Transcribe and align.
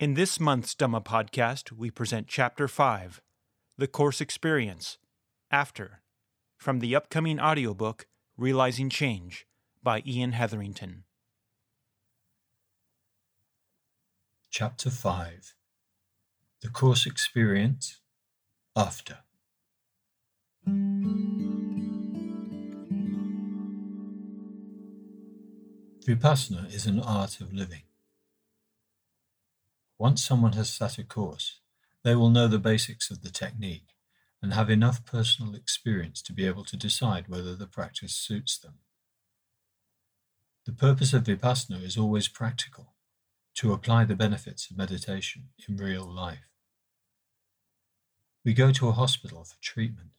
In 0.00 0.14
this 0.14 0.38
month's 0.38 0.76
Dhamma 0.76 1.02
podcast, 1.02 1.72
we 1.72 1.90
present 1.90 2.28
Chapter 2.28 2.68
5 2.68 3.20
The 3.76 3.88
Course 3.88 4.20
Experience 4.20 4.96
After 5.50 6.02
from 6.56 6.78
the 6.78 6.94
upcoming 6.94 7.40
audiobook 7.40 8.06
Realizing 8.36 8.90
Change 8.90 9.44
by 9.82 10.04
Ian 10.06 10.34
Hetherington. 10.34 11.02
Chapter 14.50 14.88
5 14.88 15.54
The 16.62 16.68
Course 16.68 17.04
Experience 17.04 17.98
After. 18.76 19.18
Vipassana 26.06 26.72
is 26.72 26.86
an 26.86 27.00
art 27.00 27.40
of 27.40 27.52
living. 27.52 27.82
Once 29.98 30.24
someone 30.24 30.52
has 30.52 30.70
sat 30.70 30.96
a 30.96 31.02
course, 31.02 31.60
they 32.04 32.14
will 32.14 32.30
know 32.30 32.46
the 32.46 32.58
basics 32.58 33.10
of 33.10 33.22
the 33.22 33.30
technique 33.30 33.94
and 34.40 34.54
have 34.54 34.70
enough 34.70 35.04
personal 35.04 35.56
experience 35.56 36.22
to 36.22 36.32
be 36.32 36.46
able 36.46 36.64
to 36.64 36.76
decide 36.76 37.26
whether 37.26 37.56
the 37.56 37.66
practice 37.66 38.14
suits 38.14 38.56
them. 38.56 38.74
The 40.66 40.72
purpose 40.72 41.12
of 41.12 41.24
Vipassana 41.24 41.82
is 41.82 41.96
always 41.96 42.28
practical, 42.28 42.94
to 43.56 43.72
apply 43.72 44.04
the 44.04 44.14
benefits 44.14 44.70
of 44.70 44.76
meditation 44.76 45.48
in 45.68 45.76
real 45.76 46.04
life. 46.04 46.46
We 48.44 48.54
go 48.54 48.70
to 48.70 48.88
a 48.88 48.92
hospital 48.92 49.42
for 49.42 49.56
treatment, 49.60 50.10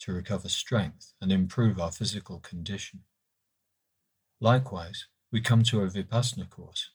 to 0.00 0.12
recover 0.14 0.48
strength 0.48 1.12
and 1.20 1.30
improve 1.30 1.78
our 1.78 1.92
physical 1.92 2.38
condition. 2.38 3.00
Likewise, 4.40 5.08
we 5.30 5.42
come 5.42 5.62
to 5.64 5.82
a 5.82 5.88
Vipassana 5.88 6.48
course, 6.48 6.90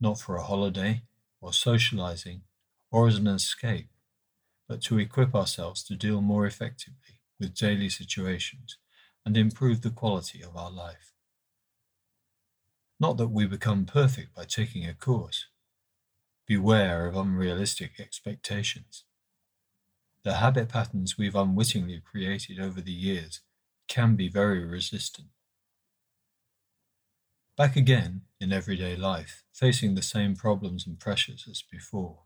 not 0.00 0.18
for 0.18 0.34
a 0.34 0.42
holiday 0.42 1.02
or 1.40 1.52
socializing 1.52 2.42
or 2.90 3.06
as 3.08 3.16
an 3.16 3.26
escape, 3.26 3.88
but 4.68 4.80
to 4.82 4.98
equip 4.98 5.34
ourselves 5.34 5.82
to 5.84 5.96
deal 5.96 6.20
more 6.20 6.46
effectively 6.46 7.20
with 7.38 7.54
daily 7.54 7.88
situations 7.88 8.78
and 9.24 9.36
improve 9.36 9.82
the 9.82 9.90
quality 9.90 10.42
of 10.42 10.56
our 10.56 10.70
life. 10.70 11.12
Not 13.00 13.16
that 13.18 13.28
we 13.28 13.46
become 13.46 13.84
perfect 13.84 14.34
by 14.34 14.44
taking 14.44 14.86
a 14.86 14.94
course. 14.94 15.46
Beware 16.46 17.06
of 17.06 17.16
unrealistic 17.16 18.00
expectations. 18.00 19.04
The 20.24 20.34
habit 20.34 20.68
patterns 20.68 21.16
we've 21.16 21.36
unwittingly 21.36 22.00
created 22.00 22.58
over 22.58 22.80
the 22.80 22.92
years 22.92 23.40
can 23.86 24.16
be 24.16 24.28
very 24.28 24.64
resistant. 24.64 25.28
Back 27.58 27.74
again 27.74 28.20
in 28.40 28.52
everyday 28.52 28.94
life, 28.94 29.42
facing 29.52 29.96
the 29.96 30.02
same 30.02 30.36
problems 30.36 30.86
and 30.86 30.96
pressures 30.96 31.44
as 31.50 31.60
before. 31.60 32.20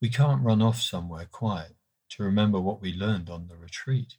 We 0.00 0.08
can't 0.08 0.42
run 0.42 0.60
off 0.60 0.80
somewhere 0.80 1.26
quiet 1.30 1.76
to 2.08 2.24
remember 2.24 2.58
what 2.58 2.80
we 2.80 2.92
learned 2.92 3.30
on 3.30 3.46
the 3.46 3.56
retreat. 3.56 4.14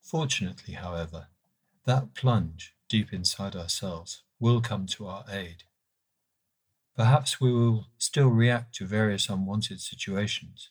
Fortunately, 0.00 0.72
however, 0.72 1.26
that 1.84 2.14
plunge 2.14 2.74
deep 2.88 3.12
inside 3.12 3.54
ourselves 3.54 4.22
will 4.40 4.62
come 4.62 4.86
to 4.86 5.06
our 5.08 5.26
aid. 5.30 5.64
Perhaps 6.96 7.38
we 7.38 7.52
will 7.52 7.88
still 7.98 8.28
react 8.28 8.76
to 8.76 8.86
various 8.86 9.28
unwanted 9.28 9.82
situations, 9.82 10.70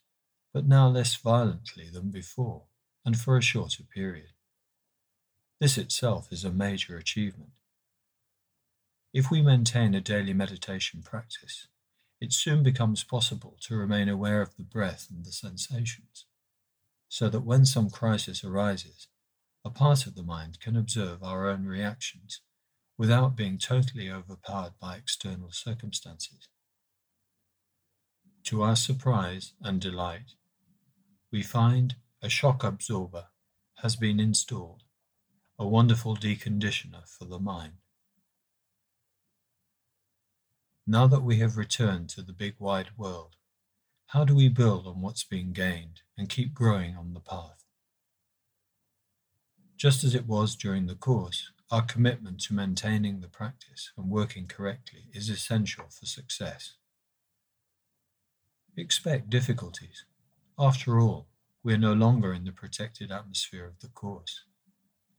but 0.52 0.66
now 0.66 0.88
less 0.88 1.14
violently 1.16 1.92
than 1.94 2.10
before 2.10 2.64
and 3.06 3.20
for 3.20 3.38
a 3.38 3.44
shorter 3.44 3.84
period. 3.84 4.32
This 5.62 5.78
itself 5.78 6.30
is 6.32 6.44
a 6.44 6.52
major 6.52 6.98
achievement. 6.98 7.52
If 9.16 9.32
we 9.32 9.42
maintain 9.42 9.96
a 9.96 10.02
daily 10.02 10.34
meditation 10.34 11.02
practice, 11.02 11.70
it 12.20 12.34
soon 12.34 12.64
becomes 12.64 13.06
possible 13.06 13.56
to 13.62 13.78
remain 13.78 14.10
aware 14.10 14.42
of 14.42 14.58
the 14.58 14.64
breath 14.64 15.08
and 15.10 15.24
the 15.24 15.32
sensations, 15.32 16.26
so 17.08 17.30
that 17.30 17.46
when 17.46 17.66
some 17.66 17.90
crisis 17.90 18.44
arises, 18.44 19.08
a 19.64 19.70
part 19.70 20.06
of 20.06 20.16
the 20.16 20.24
mind 20.24 20.60
can 20.60 20.76
observe 20.76 21.24
our 21.24 21.48
own 21.48 21.64
reactions 21.64 22.42
without 22.98 23.38
being 23.38 23.58
totally 23.58 24.12
overpowered 24.12 24.74
by 24.82 24.98
external 24.98 25.54
circumstances. 25.54 26.50
To 28.44 28.64
our 28.64 28.76
surprise 28.76 29.54
and 29.62 29.80
delight, 29.80 30.34
we 31.32 31.42
find 31.42 31.96
a 32.22 32.28
shock 32.28 32.66
absorber 32.66 33.28
has 33.76 33.96
been 33.96 34.20
installed, 34.20 34.84
a 35.58 35.66
wonderful 35.66 36.18
deconditioner 36.18 37.08
for 37.08 37.24
the 37.24 37.40
mind. 37.40 37.76
Now 40.88 41.08
that 41.08 41.24
we 41.24 41.38
have 41.38 41.58
returned 41.58 42.10
to 42.10 42.22
the 42.22 42.32
big 42.32 42.56
wide 42.60 42.90
world, 42.96 43.38
how 44.08 44.24
do 44.24 44.36
we 44.36 44.50
build 44.50 44.86
on 44.86 45.02
what's 45.02 45.24
been 45.24 45.52
gained 45.52 46.02
and 46.16 46.30
keep 46.30 46.54
growing 46.54 46.96
on 46.96 47.14
the 47.14 47.20
path? 47.20 47.64
Just 49.76 50.04
as 50.04 50.14
it 50.14 50.28
was 50.28 50.56
during 50.56 50.86
the 50.86 50.94
course, 50.94 51.52
our 51.72 51.82
commitment 51.82 52.40
to 52.42 52.54
maintaining 52.54 53.20
the 53.20 53.28
practice 53.28 53.92
and 53.98 54.12
working 54.12 54.46
correctly 54.46 55.06
is 55.12 55.28
essential 55.28 55.86
for 55.90 56.06
success. 56.06 56.76
Expect 58.78 59.32
difficulties. 59.32 60.06
After 60.60 61.00
all, 61.00 61.28
we 61.64 61.74
are 61.74 61.80
no 61.80 61.94
longer 61.94 62.32
in 62.32 62.44
the 62.44 62.52
protected 62.52 63.12
atmosphere 63.12 63.66
of 63.66 63.80
the 63.80 63.88
course 63.88 64.44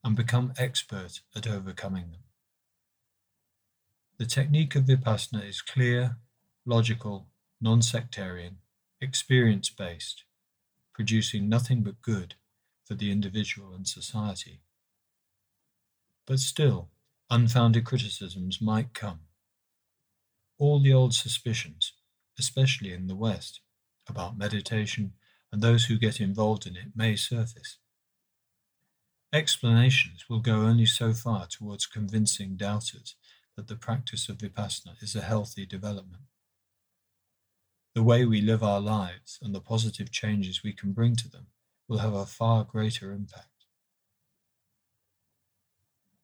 and 0.05 0.15
become 0.15 0.53
expert 0.57 1.23
at 1.35 1.49
overcoming 1.49 2.13
them. 2.13 2.26
The 4.19 4.25
technique 4.25 4.75
of 4.75 4.85
Vipassana 4.85 5.47
is 5.47 5.61
clear, 5.61 6.17
logical, 6.65 7.29
non 7.61 7.83
sectarian, 7.83 8.59
experience 8.99 9.69
based, 9.69 10.25
producing 10.95 11.51
nothing 11.51 11.83
but 11.83 12.01
good 12.01 12.35
for 12.87 12.95
the 12.95 13.13
individual 13.13 13.75
and 13.75 13.87
society. 13.87 14.63
But 16.27 16.41
still, 16.41 16.89
unfounded 17.29 17.85
criticisms 17.85 18.59
might 18.61 18.95
come. 18.95 19.21
All 20.59 20.81
the 20.81 20.95
old 20.95 21.13
suspicions, 21.13 21.93
especially 22.39 22.95
in 22.95 23.09
the 23.09 23.15
West, 23.15 23.61
about 24.09 24.39
meditation 24.39 25.13
and 25.53 25.61
those 25.61 25.85
who 25.85 25.99
get 25.99 26.23
involved 26.23 26.67
in 26.67 26.75
it 26.75 26.97
may 26.97 27.17
surface. 27.17 27.77
Explanations 29.31 30.25
will 30.31 30.41
go 30.41 30.63
only 30.63 30.87
so 30.87 31.13
far 31.13 31.47
towards 31.47 31.85
convincing 31.85 32.57
doubters 32.57 33.17
that 33.57 33.69
the 33.69 33.77
practice 33.77 34.29
of 34.29 34.39
vipassana 34.39 35.03
is 35.03 35.17
a 35.17 35.23
healthy 35.23 35.67
development. 35.67 36.23
The 37.95 38.03
way 38.03 38.27
we 38.27 38.43
live 38.43 38.63
our 38.63 38.81
lives 38.81 39.39
and 39.43 39.55
the 39.55 39.61
positive 39.61 40.11
changes 40.11 40.63
we 40.63 40.73
can 40.73 40.93
bring 40.93 41.17
to 41.17 41.31
them 41.31 41.47
will 41.89 41.99
have 41.99 42.13
a 42.13 42.27
far 42.27 42.65
greater 42.65 43.13
impact. 43.13 43.65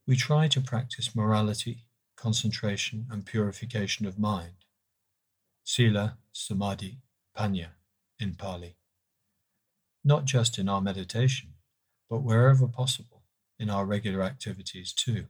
We 0.07 0.17
try 0.17 0.49
to 0.49 0.61
practice 0.61 1.17
morality, 1.17 1.87
concentration, 2.17 3.07
and 3.11 3.25
purification 3.25 4.05
of 4.05 4.19
mind, 4.19 4.67
sila, 5.65 6.19
samadhi, 6.33 6.99
panya 7.37 7.69
in 8.21 8.35
Pali, 8.35 8.77
not 10.05 10.27
just 10.27 10.59
in 10.59 10.69
our 10.69 10.81
meditation, 10.81 11.55
but 12.11 12.23
wherever 12.23 12.67
possible 12.67 13.23
in 13.59 13.71
our 13.71 13.87
regular 13.87 14.23
activities 14.23 14.93
too. 14.93 15.27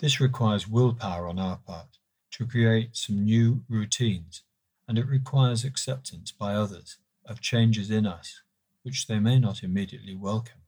This 0.00 0.18
requires 0.18 0.66
willpower 0.66 1.28
on 1.28 1.38
our 1.38 1.58
part 1.58 1.98
to 2.32 2.46
create 2.46 2.96
some 2.96 3.22
new 3.22 3.64
routines, 3.68 4.44
and 4.88 4.96
it 4.96 5.06
requires 5.06 5.62
acceptance 5.62 6.32
by 6.32 6.54
others 6.54 6.96
of 7.26 7.42
changes 7.42 7.90
in 7.90 8.06
us 8.06 8.40
which 8.82 9.06
they 9.06 9.18
may 9.18 9.38
not 9.38 9.62
immediately 9.62 10.14
welcome. 10.14 10.62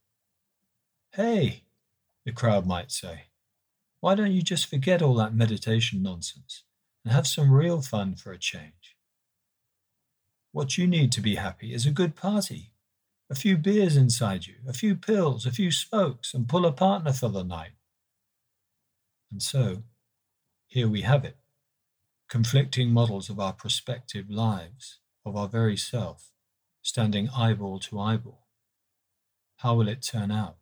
Hey, 1.13 1.63
the 2.27 2.33
crowd 2.33 2.67
might 2.67 2.91
say, 2.91 3.23
why 4.01 4.15
don't 4.15 4.33
you 4.33 4.43
just 4.43 4.67
forget 4.67 5.01
all 5.01 5.15
that 5.15 5.35
meditation 5.35 6.03
nonsense 6.03 6.65
and 7.03 7.15
have 7.15 7.27
some 7.27 7.51
real 7.51 7.81
fun 7.81 8.17
for 8.17 8.33
a 8.33 8.39
change? 8.39 8.97
What 10.51 10.77
you 10.77 10.87
need 10.87 11.11
to 11.13 11.23
be 11.23 11.37
happy 11.37 11.73
is 11.73 11.87
a 11.87 11.91
good 11.91 12.17
party, 12.17 12.73
a 13.31 13.35
few 13.35 13.57
beers 13.57 13.97
inside 13.97 14.47
you, 14.47 14.57
a 14.69 14.75
few 14.75 14.95
pills, 14.95 15.47
a 15.47 15.51
few 15.51 15.71
smokes, 15.71 16.35
and 16.35 16.47
pull 16.47 16.67
a 16.67 16.73
partner 16.73 17.15
for 17.15 17.31
the 17.31 17.43
night. 17.43 17.73
And 19.33 19.43
so, 19.43 19.85
here 20.67 20.87
we 20.87 21.01
have 21.03 21.25
it 21.25 21.39
conflicting 22.29 22.91
models 22.91 23.29
of 23.29 23.39
our 23.39 23.53
prospective 23.53 24.31
lives, 24.31 25.01
of 25.25 25.37
our 25.37 25.49
very 25.49 25.77
self, 25.77 26.31
standing 26.81 27.29
eyeball 27.29 27.79
to 27.79 28.01
eyeball. 28.01 28.47
How 29.57 29.75
will 29.75 29.89
it 29.89 30.01
turn 30.01 30.31
out? 30.31 30.57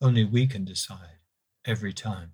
Only 0.00 0.24
we 0.24 0.46
can 0.46 0.64
decide 0.64 1.18
every 1.66 1.92
time. 1.92 2.32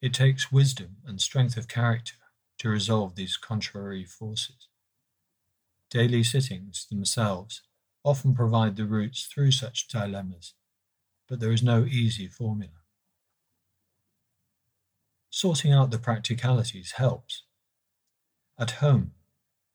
It 0.00 0.14
takes 0.14 0.52
wisdom 0.52 0.98
and 1.04 1.20
strength 1.20 1.56
of 1.56 1.66
character 1.66 2.14
to 2.58 2.68
resolve 2.68 3.16
these 3.16 3.36
contrary 3.36 4.04
forces. 4.04 4.68
Daily 5.90 6.22
sittings 6.22 6.86
themselves 6.86 7.62
often 8.04 8.34
provide 8.34 8.76
the 8.76 8.86
routes 8.86 9.24
through 9.26 9.50
such 9.50 9.88
dilemmas, 9.88 10.54
but 11.28 11.40
there 11.40 11.52
is 11.52 11.64
no 11.64 11.84
easy 11.84 12.28
formula. 12.28 12.81
Sorting 15.34 15.72
out 15.72 15.90
the 15.90 15.98
practicalities 15.98 16.92
helps. 16.98 17.44
At 18.58 18.82
home, 18.82 19.12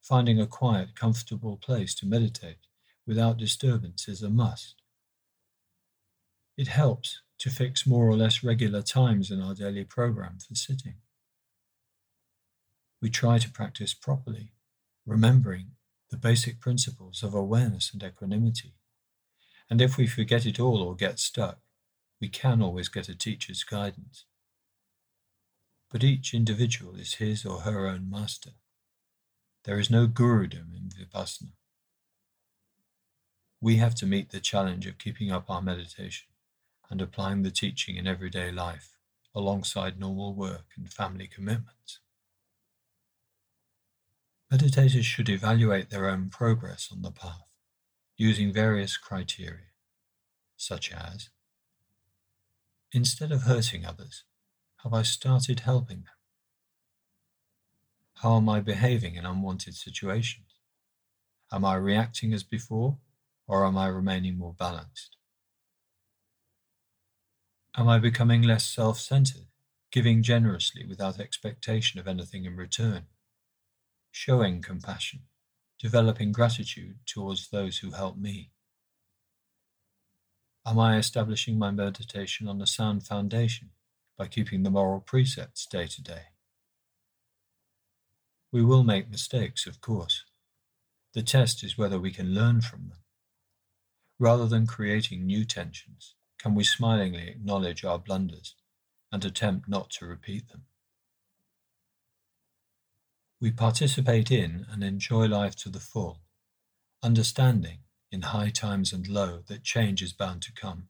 finding 0.00 0.40
a 0.40 0.46
quiet, 0.46 0.94
comfortable 0.94 1.56
place 1.56 1.96
to 1.96 2.06
meditate 2.06 2.68
without 3.04 3.38
disturbance 3.38 4.06
is 4.06 4.22
a 4.22 4.30
must. 4.30 4.76
It 6.56 6.68
helps 6.68 7.22
to 7.38 7.50
fix 7.50 7.88
more 7.88 8.08
or 8.08 8.16
less 8.16 8.44
regular 8.44 8.82
times 8.82 9.32
in 9.32 9.42
our 9.42 9.52
daily 9.52 9.82
program 9.82 10.38
for 10.38 10.54
sitting. 10.54 10.94
We 13.02 13.10
try 13.10 13.38
to 13.38 13.50
practice 13.50 13.94
properly, 13.94 14.52
remembering 15.04 15.72
the 16.10 16.18
basic 16.18 16.60
principles 16.60 17.24
of 17.24 17.34
awareness 17.34 17.92
and 17.92 18.00
equanimity. 18.04 18.74
And 19.68 19.80
if 19.80 19.96
we 19.96 20.06
forget 20.06 20.46
it 20.46 20.60
all 20.60 20.80
or 20.80 20.94
get 20.94 21.18
stuck, 21.18 21.58
we 22.20 22.28
can 22.28 22.62
always 22.62 22.88
get 22.88 23.08
a 23.08 23.18
teacher's 23.18 23.64
guidance. 23.64 24.24
But 25.90 26.04
each 26.04 26.34
individual 26.34 26.96
is 26.96 27.14
his 27.14 27.46
or 27.46 27.60
her 27.60 27.86
own 27.86 28.10
master. 28.10 28.50
There 29.64 29.78
is 29.78 29.90
no 29.90 30.06
gurudom 30.06 30.74
in 30.74 30.90
Vipassana. 30.90 31.52
We 33.60 33.76
have 33.76 33.94
to 33.96 34.06
meet 34.06 34.30
the 34.30 34.40
challenge 34.40 34.86
of 34.86 34.98
keeping 34.98 35.32
up 35.32 35.50
our 35.50 35.62
meditation 35.62 36.28
and 36.90 37.00
applying 37.02 37.42
the 37.42 37.50
teaching 37.50 37.96
in 37.96 38.06
everyday 38.06 38.50
life 38.50 38.96
alongside 39.34 39.98
normal 39.98 40.34
work 40.34 40.66
and 40.76 40.92
family 40.92 41.26
commitments. 41.26 42.00
Meditators 44.52 45.04
should 45.04 45.28
evaluate 45.28 45.90
their 45.90 46.08
own 46.08 46.30
progress 46.30 46.88
on 46.90 47.02
the 47.02 47.10
path 47.10 47.48
using 48.16 48.52
various 48.52 48.96
criteria, 48.96 49.72
such 50.56 50.92
as 50.92 51.30
Instead 52.92 53.30
of 53.32 53.42
hurting 53.42 53.84
others, 53.84 54.24
have 54.84 54.94
I 54.94 55.02
started 55.02 55.60
helping 55.60 55.98
them? 55.98 56.14
How 58.14 58.36
am 58.36 58.48
I 58.48 58.60
behaving 58.60 59.16
in 59.16 59.26
unwanted 59.26 59.74
situations? 59.74 60.46
Am 61.50 61.64
I 61.64 61.74
reacting 61.74 62.32
as 62.32 62.42
before, 62.42 62.98
or 63.46 63.64
am 63.64 63.76
I 63.76 63.88
remaining 63.88 64.38
more 64.38 64.54
balanced? 64.54 65.16
Am 67.76 67.88
I 67.88 67.98
becoming 67.98 68.42
less 68.42 68.64
self 68.64 68.98
centered, 69.00 69.46
giving 69.90 70.22
generously 70.22 70.84
without 70.86 71.18
expectation 71.18 71.98
of 71.98 72.06
anything 72.06 72.44
in 72.44 72.56
return? 72.56 73.06
Showing 74.12 74.62
compassion, 74.62 75.22
developing 75.78 76.32
gratitude 76.32 76.98
towards 77.06 77.48
those 77.48 77.78
who 77.78 77.92
help 77.92 78.16
me? 78.16 78.50
Am 80.64 80.78
I 80.78 80.98
establishing 80.98 81.58
my 81.58 81.70
meditation 81.70 82.46
on 82.46 82.60
a 82.60 82.66
sound 82.66 83.06
foundation 83.06 83.70
by 84.18 84.26
keeping 84.26 84.64
the 84.64 84.70
moral 84.70 85.00
precepts 85.00 85.64
day 85.64 85.86
to 85.86 86.02
day? 86.02 86.22
We 88.50 88.64
will 88.64 88.82
make 88.82 89.10
mistakes, 89.10 89.66
of 89.66 89.80
course. 89.80 90.24
The 91.14 91.22
test 91.22 91.62
is 91.62 91.78
whether 91.78 92.00
we 92.00 92.10
can 92.10 92.34
learn 92.34 92.60
from 92.60 92.88
them. 92.88 92.98
Rather 94.18 94.46
than 94.46 94.66
creating 94.66 95.24
new 95.24 95.44
tensions, 95.44 96.14
can 96.38 96.54
we 96.54 96.64
smilingly 96.64 97.28
acknowledge 97.28 97.84
our 97.84 97.98
blunders 97.98 98.56
and 99.12 99.24
attempt 99.24 99.68
not 99.68 99.90
to 99.90 100.06
repeat 100.06 100.48
them? 100.48 100.64
We 103.40 103.52
participate 103.52 104.32
in 104.32 104.66
and 104.70 104.82
enjoy 104.82 105.26
life 105.26 105.54
to 105.56 105.68
the 105.68 105.78
full, 105.78 106.22
understanding 107.02 107.78
in 108.10 108.22
high 108.22 108.50
times 108.50 108.92
and 108.92 109.06
low 109.06 109.42
that 109.46 109.62
change 109.62 110.02
is 110.02 110.12
bound 110.12 110.42
to 110.42 110.52
come. 110.52 110.88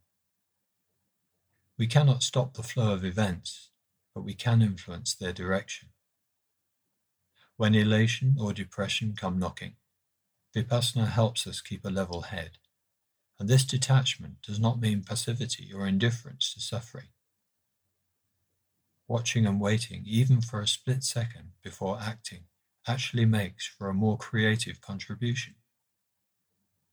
We 1.78 1.86
cannot 1.86 2.22
stop 2.22 2.54
the 2.54 2.62
flow 2.62 2.92
of 2.92 3.04
events, 3.04 3.70
but 4.14 4.22
we 4.24 4.34
can 4.34 4.62
influence 4.62 5.14
their 5.14 5.32
direction. 5.32 5.90
When 7.56 7.74
elation 7.74 8.36
or 8.38 8.52
depression 8.52 9.14
come 9.16 9.38
knocking, 9.38 9.76
Vipassana 10.54 11.08
helps 11.08 11.46
us 11.46 11.60
keep 11.60 11.84
a 11.84 11.90
level 11.90 12.22
head 12.22 12.58
and 13.38 13.48
this 13.48 13.64
detachment 13.64 14.42
does 14.42 14.58
not 14.58 14.80
mean 14.80 15.02
passivity 15.02 15.70
or 15.72 15.86
indifference 15.86 16.52
to 16.54 16.60
suffering. 16.60 17.08
Watching 19.06 19.46
and 19.46 19.60
waiting, 19.60 20.02
even 20.06 20.40
for 20.40 20.60
a 20.60 20.68
split 20.68 21.04
second 21.04 21.52
before 21.62 21.98
acting, 22.00 22.44
actually 22.86 23.24
makes 23.24 23.66
for 23.66 23.88
a 23.88 23.94
more 23.94 24.18
creative 24.18 24.80
contribution. 24.80 25.54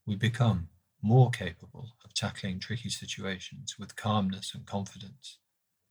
We 0.05 0.15
become 0.15 0.69
more 1.05 1.29
capable 1.29 1.91
of 2.03 2.15
tackling 2.15 2.59
tricky 2.59 2.89
situations 2.89 3.75
with 3.77 3.95
calmness 3.95 4.55
and 4.55 4.65
confidence, 4.65 5.37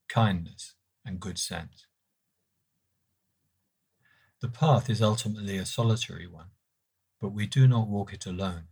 kindness 0.08 0.74
and 1.04 1.20
good 1.20 1.38
sense. 1.38 1.86
The 4.40 4.48
path 4.48 4.90
is 4.90 5.00
ultimately 5.00 5.56
a 5.56 5.66
solitary 5.66 6.26
one, 6.26 6.48
but 7.20 7.28
we 7.32 7.46
do 7.46 7.68
not 7.68 7.86
walk 7.86 8.12
it 8.12 8.26
alone. 8.26 8.64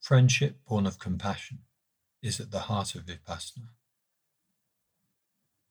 Friendship 0.00 0.58
born 0.68 0.86
of 0.86 0.98
compassion 0.98 1.60
is 2.20 2.40
at 2.40 2.50
the 2.50 2.66
heart 2.66 2.96
of 2.96 3.06
Vipassana. 3.06 3.68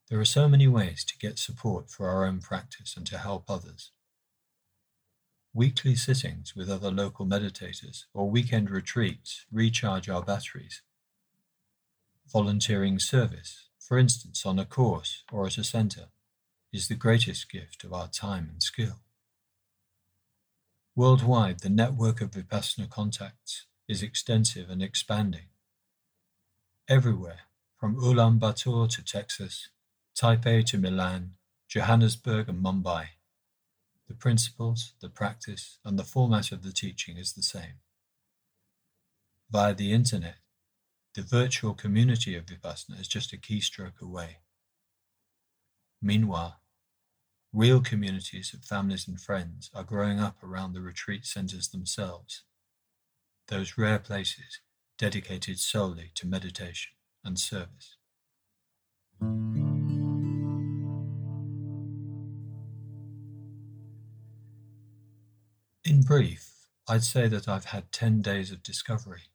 There 0.10 0.20
are 0.22 0.26
so 0.26 0.48
many 0.48 0.70
ways 0.70 1.04
to 1.04 1.18
get 1.18 1.38
support 1.38 1.90
for 1.90 2.08
our 2.08 2.26
own 2.26 2.40
practice 2.40 2.96
and 2.96 3.06
to 3.08 3.18
help 3.18 3.50
others. 3.50 3.92
Weekly 5.58 5.96
sittings 5.96 6.56
with 6.56 6.70
other 6.70 6.92
local 6.92 7.26
meditators 7.26 8.06
or 8.14 8.30
weekend 8.30 8.70
retreats 8.70 9.48
recharge 9.52 10.08
our 10.08 10.22
batteries. 10.22 10.84
Volunteering 12.32 13.00
service, 13.00 13.68
for 13.80 13.98
instance 13.98 14.46
on 14.46 14.60
a 14.60 14.66
course 14.66 15.24
or 15.32 15.48
at 15.48 15.58
a 15.58 15.64
centre, 15.64 16.10
is 16.72 16.88
the 16.88 16.94
greatest 16.94 17.50
gift 17.50 17.84
of 17.84 17.92
our 17.92 18.08
time 18.08 18.50
and 18.52 18.62
skill. 18.62 19.00
Worldwide, 20.96 21.62
the 21.62 21.70
network 21.70 22.22
of 22.22 22.30
Vipassana 22.30 22.88
contacts 22.88 23.66
is 23.88 24.04
extensive 24.04 24.70
and 24.70 24.84
expanding. 24.84 25.50
Everywhere, 26.88 27.48
from 27.80 27.96
Ulaanbaatar 27.96 28.90
to 28.90 29.04
Texas, 29.04 29.70
Taipei 30.16 30.64
to 30.68 30.78
Milan, 30.78 31.32
Johannesburg 31.68 32.48
and 32.48 32.64
Mumbai, 32.64 33.08
the 34.08 34.14
principles, 34.14 34.94
the 35.02 35.10
practice, 35.10 35.80
and 35.84 35.98
the 35.98 36.04
format 36.04 36.52
of 36.52 36.64
the 36.64 36.72
teaching 36.72 37.18
is 37.18 37.34
the 37.34 37.44
same. 37.44 37.80
Via 39.50 39.74
the 39.74 39.94
internet, 39.94 40.38
the 41.16 41.22
virtual 41.22 41.74
community 41.74 42.36
of 42.36 42.46
Vipassana 42.46 43.00
is 43.00 43.08
just 43.08 43.34
a 43.34 43.38
keystroke 43.38 44.02
away. 44.02 44.38
Meanwhile, 46.02 46.60
real 47.54 47.82
communities 47.82 48.54
of 48.54 48.64
families 48.64 49.08
and 49.08 49.20
friends 49.20 49.70
are 49.74 49.84
growing 49.84 50.20
up 50.20 50.44
around 50.44 50.74
the 50.74 50.82
retreat 50.82 51.26
centers 51.26 51.70
themselves 51.70 52.44
those 53.48 53.78
rare 53.78 54.00
places 54.00 54.60
dedicated 54.98 55.60
solely 55.60 56.12
to 56.16 56.28
meditation 56.28 56.92
and 57.24 57.40
service. 57.40 57.98
In 65.88 66.02
brief, 66.02 66.68
I'd 66.90 67.06
say 67.06 67.30
that 67.30 67.48
I've 67.48 67.72
had 67.72 67.94
10 67.94 68.22
days 68.22 68.52
of 68.52 68.62
discovery. 68.62 69.30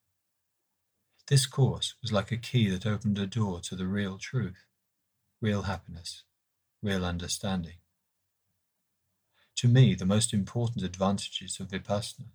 This 1.29 1.47
course 1.47 1.95
was 2.03 2.13
like 2.13 2.31
a 2.31 2.37
key 2.37 2.69
that 2.69 2.85
opened 2.85 3.19
a 3.19 3.27
door 3.27 3.61
to 3.61 3.75
the 3.75 3.87
real 3.87 4.19
truth, 4.19 4.67
real 5.41 5.63
happiness, 5.63 6.25
real 6.83 7.07
understanding. 7.07 7.77
To 9.57 9.67
me, 9.67 9.95
the 9.95 10.05
most 10.05 10.35
important 10.35 10.85
advantages 10.85 11.59
of 11.59 11.69
Vipassana 11.69 12.33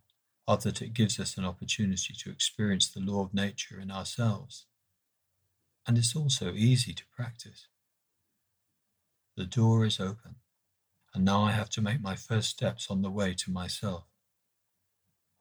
are 0.47 0.57
that 0.57 0.81
it 0.81 0.95
gives 0.95 1.19
us 1.19 1.37
an 1.37 1.45
opportunity 1.45 2.15
to 2.17 2.31
experience 2.31 2.89
the 2.89 3.01
law 3.01 3.21
of 3.23 3.35
nature 3.35 3.79
in 3.79 3.91
ourselves. 3.91 4.65
And 5.85 5.95
it's 5.95 6.15
also 6.15 6.53
easy 6.53 6.93
to 6.93 7.03
practice. 7.15 7.67
The 9.35 9.45
door 9.45 9.85
is 9.85 9.99
open, 9.99 10.37
and 11.13 11.23
now 11.23 11.43
I 11.43 11.51
have 11.51 11.69
to 11.71 11.83
make 11.83 12.01
my 12.01 12.15
first 12.15 12.49
steps 12.49 12.89
on 12.89 13.03
the 13.03 13.11
way 13.11 13.35
to 13.35 13.51
myself. 13.51 14.06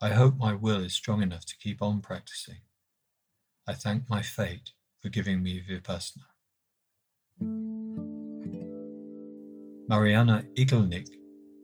I 0.00 0.10
hope 0.10 0.36
my 0.36 0.52
will 0.52 0.84
is 0.84 0.92
strong 0.92 1.22
enough 1.22 1.46
to 1.46 1.56
keep 1.56 1.80
on 1.80 2.02
practicing. 2.02 2.60
I 3.66 3.72
thank 3.72 4.10
my 4.10 4.20
fate 4.20 4.72
for 5.00 5.08
giving 5.08 5.42
me 5.42 5.62
Vipassana. 5.66 6.26
Mariana 9.88 10.44
Igelnik, 10.54 11.08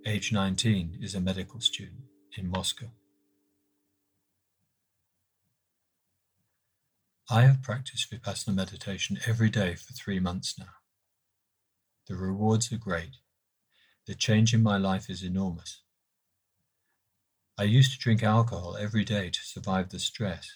age 0.07 0.33
19, 0.33 0.99
is 1.03 1.15
a 1.15 1.21
medical 1.21 1.61
student 1.61 2.05
in 2.39 2.49
Moscow. 2.49 2.87
I 7.29 7.43
have 7.43 7.63
practiced 7.63 8.11
Vipassana 8.11 8.55
meditation 8.55 9.19
every 9.27 9.51
day 9.51 9.75
for 9.75 9.93
three 9.93 10.21
months 10.21 10.59
now. 10.59 10.77
The 12.07 12.17
rewards 12.17 12.73
are 12.73 12.79
great. 12.79 13.17
The 14.07 14.15
change 14.15 14.55
in 14.55 14.63
my 14.63 14.79
life 14.79 15.11
is 15.11 15.23
enormous. 15.23 15.83
I 17.59 17.65
used 17.65 17.93
to 17.93 17.99
drink 17.99 18.23
alcohol 18.23 18.77
every 18.77 19.05
day 19.05 19.29
to 19.29 19.41
survive 19.43 19.91
the 19.91 19.99
stress. 19.99 20.51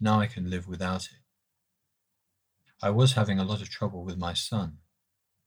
Now 0.00 0.18
I 0.18 0.26
can 0.26 0.50
live 0.50 0.66
without 0.66 1.04
it. 1.04 1.22
I 2.82 2.90
was 2.90 3.12
having 3.12 3.38
a 3.38 3.44
lot 3.44 3.62
of 3.62 3.70
trouble 3.70 4.04
with 4.04 4.18
my 4.18 4.34
son, 4.34 4.78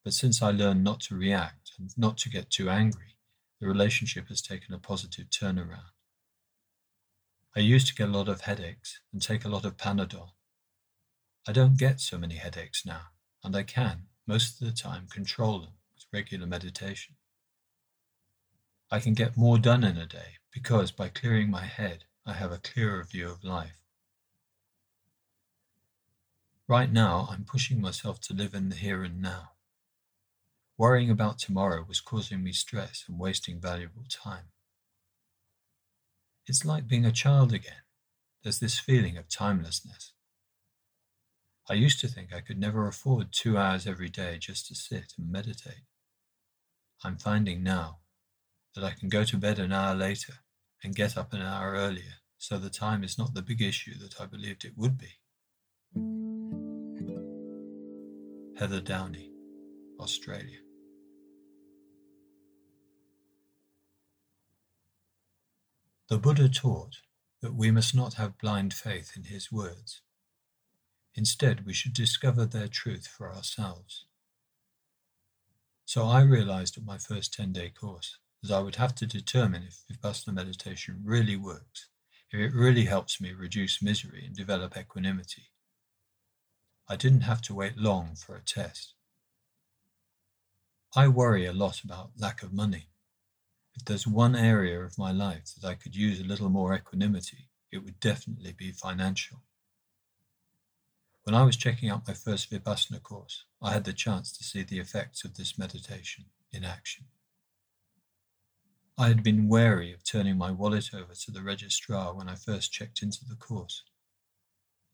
but 0.03 0.13
since 0.13 0.41
I 0.41 0.51
learned 0.51 0.85
not 0.85 1.01
to 1.01 1.17
react 1.17 1.73
and 1.77 1.95
not 1.97 2.17
to 2.19 2.29
get 2.29 2.49
too 2.49 2.69
angry, 2.69 3.17
the 3.59 3.67
relationship 3.67 4.29
has 4.29 4.41
taken 4.41 4.73
a 4.73 4.79
positive 4.79 5.27
turnaround. 5.29 5.91
I 7.53 7.59
used 7.59 7.87
to 7.87 7.95
get 7.95 8.07
a 8.07 8.17
lot 8.17 8.29
of 8.29 8.41
headaches 8.41 9.01
and 9.11 9.21
take 9.21 9.43
a 9.43 9.49
lot 9.49 9.65
of 9.65 9.75
Panadol. 9.75 10.29
I 11.45 11.51
don't 11.51 11.77
get 11.77 11.99
so 11.99 12.17
many 12.17 12.35
headaches 12.35 12.85
now, 12.85 13.07
and 13.43 13.53
I 13.53 13.63
can, 13.63 14.03
most 14.25 14.61
of 14.61 14.67
the 14.67 14.73
time, 14.73 15.07
control 15.07 15.59
them 15.59 15.73
with 15.93 16.05
regular 16.13 16.47
meditation. 16.47 17.16
I 18.89 18.99
can 19.01 19.13
get 19.13 19.35
more 19.35 19.57
done 19.57 19.83
in 19.83 19.97
a 19.97 20.05
day 20.05 20.37
because 20.53 20.91
by 20.91 21.09
clearing 21.09 21.51
my 21.51 21.65
head, 21.65 22.05
I 22.25 22.33
have 22.33 22.53
a 22.53 22.57
clearer 22.57 23.03
view 23.03 23.29
of 23.29 23.43
life. 23.43 23.77
Right 26.69 26.91
now, 26.91 27.27
I'm 27.29 27.43
pushing 27.43 27.81
myself 27.81 28.21
to 28.21 28.33
live 28.33 28.53
in 28.53 28.69
the 28.69 28.75
here 28.75 29.03
and 29.03 29.21
now. 29.21 29.51
Worrying 30.77 31.09
about 31.09 31.37
tomorrow 31.37 31.83
was 31.85 31.99
causing 31.99 32.43
me 32.43 32.53
stress 32.53 33.03
and 33.07 33.19
wasting 33.19 33.59
valuable 33.59 34.03
time. 34.09 34.51
It's 36.45 36.63
like 36.63 36.87
being 36.87 37.05
a 37.05 37.11
child 37.11 37.51
again. 37.51 37.83
There's 38.43 38.59
this 38.59 38.79
feeling 38.79 39.17
of 39.17 39.27
timelessness. 39.27 40.13
I 41.69 41.73
used 41.73 41.99
to 41.99 42.07
think 42.07 42.33
I 42.33 42.39
could 42.39 42.57
never 42.57 42.87
afford 42.87 43.33
two 43.33 43.57
hours 43.57 43.85
every 43.85 44.07
day 44.07 44.37
just 44.37 44.67
to 44.67 44.75
sit 44.75 45.13
and 45.17 45.29
meditate. 45.29 45.83
I'm 47.03 47.17
finding 47.17 47.63
now 47.63 47.99
that 48.77 48.85
I 48.85 48.91
can 48.91 49.09
go 49.09 49.23
to 49.23 49.37
bed 49.37 49.57
an 49.57 49.73
hour 49.73 49.95
later 49.95 50.33
and 50.83 50.95
get 50.95 51.17
up 51.17 51.33
an 51.33 51.41
hour 51.41 51.73
earlier, 51.73 52.21
so 52.37 52.59
the 52.59 52.69
time 52.69 53.03
is 53.03 53.17
not 53.17 53.33
the 53.33 53.41
big 53.41 53.59
issue 53.59 53.97
that 53.97 54.21
I 54.21 54.27
believed 54.27 54.65
it 54.65 54.77
would 54.77 54.99
be. 54.99 55.17
Heather 58.59 58.79
Downey, 58.79 59.31
Australia. 59.99 60.59
The 66.09 66.19
Buddha 66.19 66.47
taught 66.47 66.97
that 67.41 67.55
we 67.55 67.71
must 67.71 67.95
not 67.95 68.13
have 68.13 68.37
blind 68.37 68.75
faith 68.75 69.13
in 69.15 69.23
his 69.23 69.51
words. 69.51 70.01
Instead, 71.15 71.65
we 71.65 71.73
should 71.73 71.93
discover 71.93 72.45
their 72.45 72.67
truth 72.67 73.07
for 73.07 73.33
ourselves. 73.33 74.05
So 75.85 76.05
I 76.05 76.21
realized 76.21 76.77
at 76.77 76.85
my 76.85 76.99
first 76.99 77.33
10 77.33 77.53
day 77.53 77.69
course 77.69 78.19
I 78.51 78.59
would 78.59 78.75
have 78.75 78.95
to 78.95 79.05
determine 79.05 79.63
if 79.63 79.83
Vipassana 79.89 80.33
meditation 80.33 81.01
really 81.03 81.35
works, 81.35 81.87
if 82.31 82.39
it 82.39 82.53
really 82.53 82.85
helps 82.85 83.19
me 83.21 83.31
reduce 83.31 83.81
misery 83.81 84.23
and 84.25 84.35
develop 84.35 84.77
equanimity. 84.77 85.49
I 86.87 86.95
didn't 86.95 87.21
have 87.21 87.41
to 87.43 87.53
wait 87.53 87.77
long 87.77 88.15
for 88.15 88.35
a 88.35 88.41
test. 88.43 88.93
I 90.95 91.07
worry 91.07 91.45
a 91.45 91.53
lot 91.53 91.83
about 91.83 92.11
lack 92.17 92.43
of 92.43 92.53
money. 92.53 92.87
If 93.75 93.85
there's 93.85 94.07
one 94.07 94.35
area 94.35 94.81
of 94.81 94.97
my 94.97 95.11
life 95.11 95.53
that 95.55 95.67
I 95.67 95.75
could 95.75 95.95
use 95.95 96.19
a 96.19 96.23
little 96.23 96.49
more 96.49 96.73
equanimity, 96.73 97.49
it 97.71 97.79
would 97.79 97.99
definitely 97.99 98.53
be 98.53 98.71
financial. 98.71 99.43
When 101.23 101.35
I 101.35 101.43
was 101.43 101.57
checking 101.57 101.89
out 101.89 102.07
my 102.07 102.13
first 102.13 102.49
Vipassana 102.49 103.03
course, 103.03 103.43
I 103.61 103.73
had 103.73 103.83
the 103.83 103.91
chance 103.91 104.31
to 104.37 104.43
see 104.45 104.63
the 104.63 104.79
effects 104.79 105.25
of 105.25 105.35
this 105.35 105.57
meditation 105.57 106.25
in 106.53 106.63
action. 106.63 107.05
I 108.99 109.09
had 109.09 109.21
been 109.21 109.47
wary 109.47 109.93
of 109.93 110.03
turning 110.03 110.39
my 110.39 110.49
wallet 110.49 110.91
over 110.91 111.13
to 111.13 111.31
the 111.31 111.43
registrar 111.43 112.15
when 112.15 112.27
I 112.27 112.33
first 112.33 112.73
checked 112.73 113.03
into 113.03 113.23
the 113.23 113.35
course. 113.35 113.83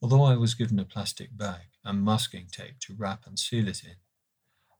Although 0.01 0.23
I 0.23 0.35
was 0.35 0.55
given 0.55 0.77
a 0.77 0.83
plastic 0.83 1.37
bag 1.37 1.67
and 1.85 2.03
masking 2.03 2.47
tape 2.51 2.79
to 2.81 2.93
wrap 2.93 3.25
and 3.25 3.39
seal 3.39 3.69
it 3.69 3.81
in, 3.85 3.95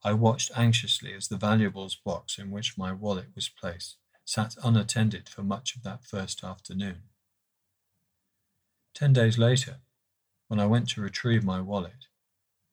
I 0.04 0.12
watched 0.12 0.52
anxiously 0.58 1.14
as 1.14 1.30
the 1.30 1.38
valuables 1.38 1.96
box 1.96 2.38
in 2.38 2.52
which 2.52 2.78
my 2.78 2.92
wallet 2.92 3.28
was 3.34 3.48
placed 3.48 3.96
sat 4.26 4.56
unattended 4.62 5.30
for 5.30 5.42
much 5.42 5.78
of 5.78 5.84
that 5.84 6.04
first 6.04 6.44
afternoon. 6.44 7.04
Ten 8.94 9.14
days 9.14 9.38
later, 9.38 9.78
when 10.50 10.60
I 10.60 10.66
went 10.66 10.90
to 10.90 11.02
retrieve 11.02 11.46
my 11.46 11.62
wallet, 11.62 12.08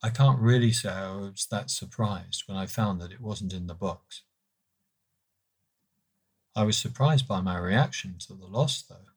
I 0.02 0.10
can't 0.10 0.40
really 0.40 0.72
say 0.72 0.90
I 0.90 1.12
was 1.12 1.46
that 1.52 1.70
surprised 1.70 2.42
when 2.46 2.58
I 2.58 2.66
found 2.66 3.00
that 3.00 3.12
it 3.12 3.20
wasn't 3.20 3.52
in 3.52 3.68
the 3.68 3.74
box. 3.74 4.22
I 6.56 6.64
was 6.64 6.76
surprised 6.76 7.28
by 7.28 7.40
my 7.40 7.56
reaction 7.58 8.16
to 8.26 8.34
the 8.34 8.46
loss, 8.46 8.82
though. 8.82 9.10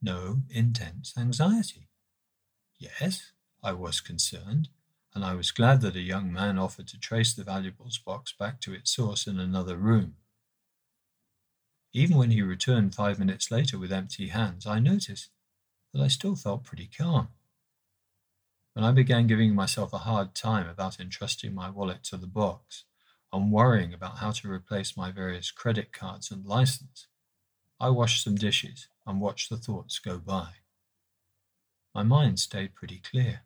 No 0.00 0.42
intense 0.50 1.14
anxiety. 1.18 1.88
Yes, 2.78 3.32
I 3.62 3.72
was 3.72 4.00
concerned, 4.00 4.68
and 5.14 5.24
I 5.24 5.34
was 5.34 5.50
glad 5.50 5.80
that 5.80 5.96
a 5.96 6.00
young 6.00 6.32
man 6.32 6.58
offered 6.58 6.86
to 6.88 6.98
trace 6.98 7.34
the 7.34 7.42
valuables 7.42 7.98
box 7.98 8.32
back 8.32 8.60
to 8.60 8.72
its 8.72 8.94
source 8.94 9.26
in 9.26 9.40
another 9.40 9.76
room. 9.76 10.14
Even 11.92 12.16
when 12.16 12.30
he 12.30 12.42
returned 12.42 12.94
five 12.94 13.18
minutes 13.18 13.50
later 13.50 13.78
with 13.78 13.92
empty 13.92 14.28
hands, 14.28 14.66
I 14.66 14.78
noticed 14.78 15.30
that 15.92 16.02
I 16.02 16.08
still 16.08 16.36
felt 16.36 16.62
pretty 16.62 16.86
calm. 16.86 17.28
When 18.74 18.84
I 18.84 18.92
began 18.92 19.26
giving 19.26 19.56
myself 19.56 19.92
a 19.92 19.98
hard 19.98 20.36
time 20.36 20.68
about 20.68 21.00
entrusting 21.00 21.52
my 21.52 21.68
wallet 21.68 22.04
to 22.04 22.16
the 22.16 22.28
box 22.28 22.84
and 23.32 23.52
worrying 23.52 23.92
about 23.92 24.18
how 24.18 24.30
to 24.30 24.50
replace 24.50 24.96
my 24.96 25.10
various 25.10 25.50
credit 25.50 25.92
cards 25.92 26.30
and 26.30 26.46
license, 26.46 27.06
I 27.80 27.90
washed 27.90 28.24
some 28.24 28.34
dishes 28.34 28.88
and 29.06 29.20
watched 29.20 29.50
the 29.50 29.56
thoughts 29.56 29.98
go 29.98 30.18
by. 30.18 30.48
My 31.94 32.02
mind 32.02 32.40
stayed 32.40 32.74
pretty 32.74 32.98
clear. 32.98 33.42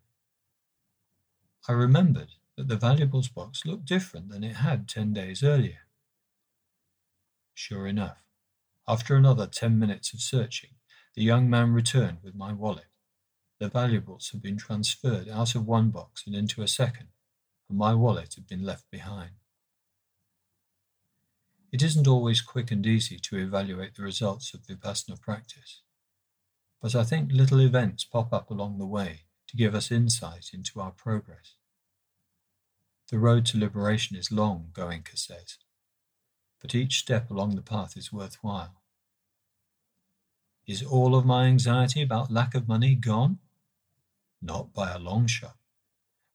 I 1.69 1.73
remembered 1.73 2.33
that 2.57 2.69
the 2.69 2.77
valuables 2.77 3.29
box 3.29 3.65
looked 3.65 3.85
different 3.85 4.29
than 4.29 4.45
it 4.45 4.57
had 4.57 4.89
ten 4.89 5.13
days 5.13 5.43
earlier. 5.43 5.87
Sure 7.55 7.87
enough, 7.87 8.23
after 8.89 9.17
another 9.17 9.47
ten 9.47 9.79
minutes 9.79 10.13
of 10.13 10.21
searching, 10.21 10.71
the 11.15 11.23
young 11.23 11.49
man 11.49 11.73
returned 11.73 12.19
with 12.23 12.35
my 12.35 12.53
wallet. 12.53 12.87
The 13.59 13.69
valuables 13.69 14.31
had 14.31 14.43
been 14.43 14.57
transferred 14.57 15.29
out 15.29 15.55
of 15.55 15.67
one 15.67 15.91
box 15.91 16.27
and 16.27 16.35
into 16.35 16.63
a 16.63 16.69
second, 16.69 17.09
and 17.69 17.79
my 17.79 17.95
wallet 17.95 18.35
had 18.35 18.47
been 18.47 18.65
left 18.65 18.91
behind. 18.91 19.33
It 21.73 21.83
isn't 21.83 22.07
always 22.07 22.43
quick 22.43 22.71
and 22.71 22.87
easy 22.87 23.19
to 23.19 23.39
evaluate 23.39 23.95
the 23.95 24.03
results 24.03 24.53
of 24.53 24.61
Vipassana 24.67 25.19
practice, 25.19 25.81
but 26.83 26.95
I 26.95 27.03
think 27.03 27.33
little 27.33 27.61
events 27.61 28.05
pop 28.05 28.31
up 28.31 28.51
along 28.51 28.77
the 28.77 28.87
way 28.87 29.23
to 29.49 29.57
give 29.57 29.75
us 29.75 29.91
insight 29.91 30.51
into 30.53 30.83
our 30.83 30.91
progress. 30.91 31.55
The 33.09 33.19
road 33.19 33.47
to 33.47 33.59
liberation 33.59 34.19
is 34.19 34.31
long, 34.31 34.69
Goenka 34.75 35.17
says, 35.17 35.57
but 36.61 36.75
each 36.75 36.99
step 36.99 37.31
along 37.31 37.57
the 37.57 37.63
path 37.63 37.97
is 37.97 38.13
worthwhile. 38.13 38.83
Is 40.67 40.83
all 40.83 41.17
of 41.17 41.25
my 41.25 41.47
anxiety 41.47 42.03
about 42.03 42.31
lack 42.31 42.55
of 42.55 42.69
money 42.69 42.95
gone? 42.95 43.39
Not 44.43 44.75
by 44.75 44.91
a 44.91 44.99
long 44.99 45.27
shot, 45.27 45.57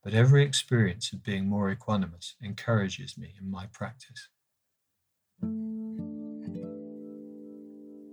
but 0.04 0.16
every 0.16 0.44
experience 0.44 1.14
of 1.14 1.24
being 1.24 1.46
more 1.48 1.74
equanimous 1.74 2.34
encourages 2.42 3.20
me 3.20 3.36
in 3.40 3.52
my 3.52 3.68
practice. 3.68 4.30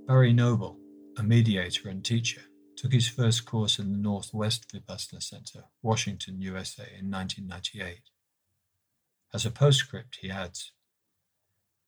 Barry 0.07 0.33
Noble, 0.33 0.79
a 1.17 1.23
mediator 1.23 1.89
and 1.89 2.05
teacher, 2.05 2.43
took 2.77 2.93
his 2.93 3.09
first 3.09 3.47
course 3.47 3.79
in 3.79 3.93
the 3.93 3.99
Northwest 3.99 4.67
Vipassana 4.73 5.23
Center, 5.23 5.65
Washington, 5.83 6.41
USA 6.43 6.83
in 6.83 7.11
1998. 7.11 8.01
As 9.33 9.47
a 9.47 9.51
postscript, 9.51 10.19
he 10.21 10.31
adds, 10.31 10.73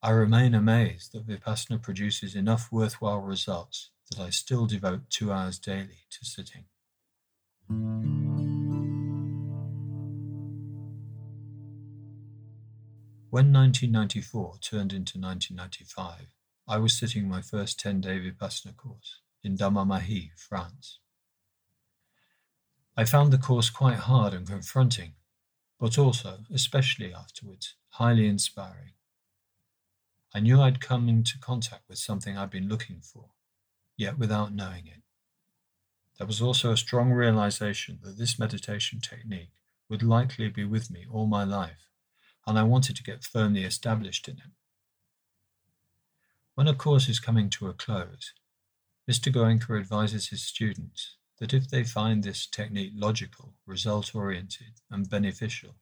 I 0.02 0.10
remain 0.10 0.54
amazed 0.54 1.12
that 1.12 1.26
Vipassana 1.26 1.82
produces 1.82 2.34
enough 2.34 2.70
worthwhile 2.70 3.20
results 3.20 3.90
that 4.10 4.20
I 4.20 4.30
still 4.30 4.66
devote 4.66 5.10
two 5.10 5.32
hours 5.32 5.58
daily 5.58 6.06
to 6.10 6.24
sitting. 6.24 6.64
When 13.36 13.52
1994 13.52 14.60
turned 14.62 14.94
into 14.94 15.18
1995, 15.18 16.28
I 16.66 16.78
was 16.78 16.98
sitting 16.98 17.28
my 17.28 17.42
first 17.42 17.78
10 17.78 18.00
day 18.00 18.18
Vipassana 18.18 18.74
course 18.74 19.20
in 19.44 19.58
Dhamma 19.58 19.86
Mahi, 19.86 20.32
France. 20.34 21.00
I 22.96 23.04
found 23.04 23.34
the 23.34 23.36
course 23.36 23.68
quite 23.68 23.98
hard 23.98 24.32
and 24.32 24.46
confronting, 24.46 25.16
but 25.78 25.98
also, 25.98 26.46
especially 26.50 27.12
afterwards, 27.12 27.74
highly 27.90 28.26
inspiring. 28.26 28.94
I 30.34 30.40
knew 30.40 30.62
I'd 30.62 30.80
come 30.80 31.06
into 31.06 31.38
contact 31.38 31.90
with 31.90 31.98
something 31.98 32.38
I'd 32.38 32.48
been 32.48 32.70
looking 32.70 33.02
for, 33.02 33.32
yet 33.98 34.18
without 34.18 34.54
knowing 34.54 34.86
it. 34.86 35.02
There 36.16 36.26
was 36.26 36.40
also 36.40 36.72
a 36.72 36.76
strong 36.78 37.12
realization 37.12 37.98
that 38.02 38.16
this 38.16 38.38
meditation 38.38 39.00
technique 39.00 39.52
would 39.90 40.02
likely 40.02 40.48
be 40.48 40.64
with 40.64 40.90
me 40.90 41.04
all 41.12 41.26
my 41.26 41.44
life, 41.44 41.90
and 42.46 42.58
I 42.58 42.62
wanted 42.62 42.96
to 42.96 43.02
get 43.02 43.24
firmly 43.24 43.64
established 43.64 44.28
in 44.28 44.36
it. 44.36 44.52
When 46.54 46.68
a 46.68 46.74
course 46.74 47.08
is 47.08 47.20
coming 47.20 47.50
to 47.50 47.68
a 47.68 47.74
close, 47.74 48.32
Mr. 49.10 49.32
Goenka 49.32 49.78
advises 49.78 50.28
his 50.28 50.42
students 50.42 51.16
that 51.38 51.52
if 51.52 51.68
they 51.68 51.84
find 51.84 52.22
this 52.22 52.46
technique 52.46 52.92
logical, 52.94 53.54
result 53.66 54.14
oriented, 54.14 54.80
and 54.90 55.08
beneficial, 55.08 55.74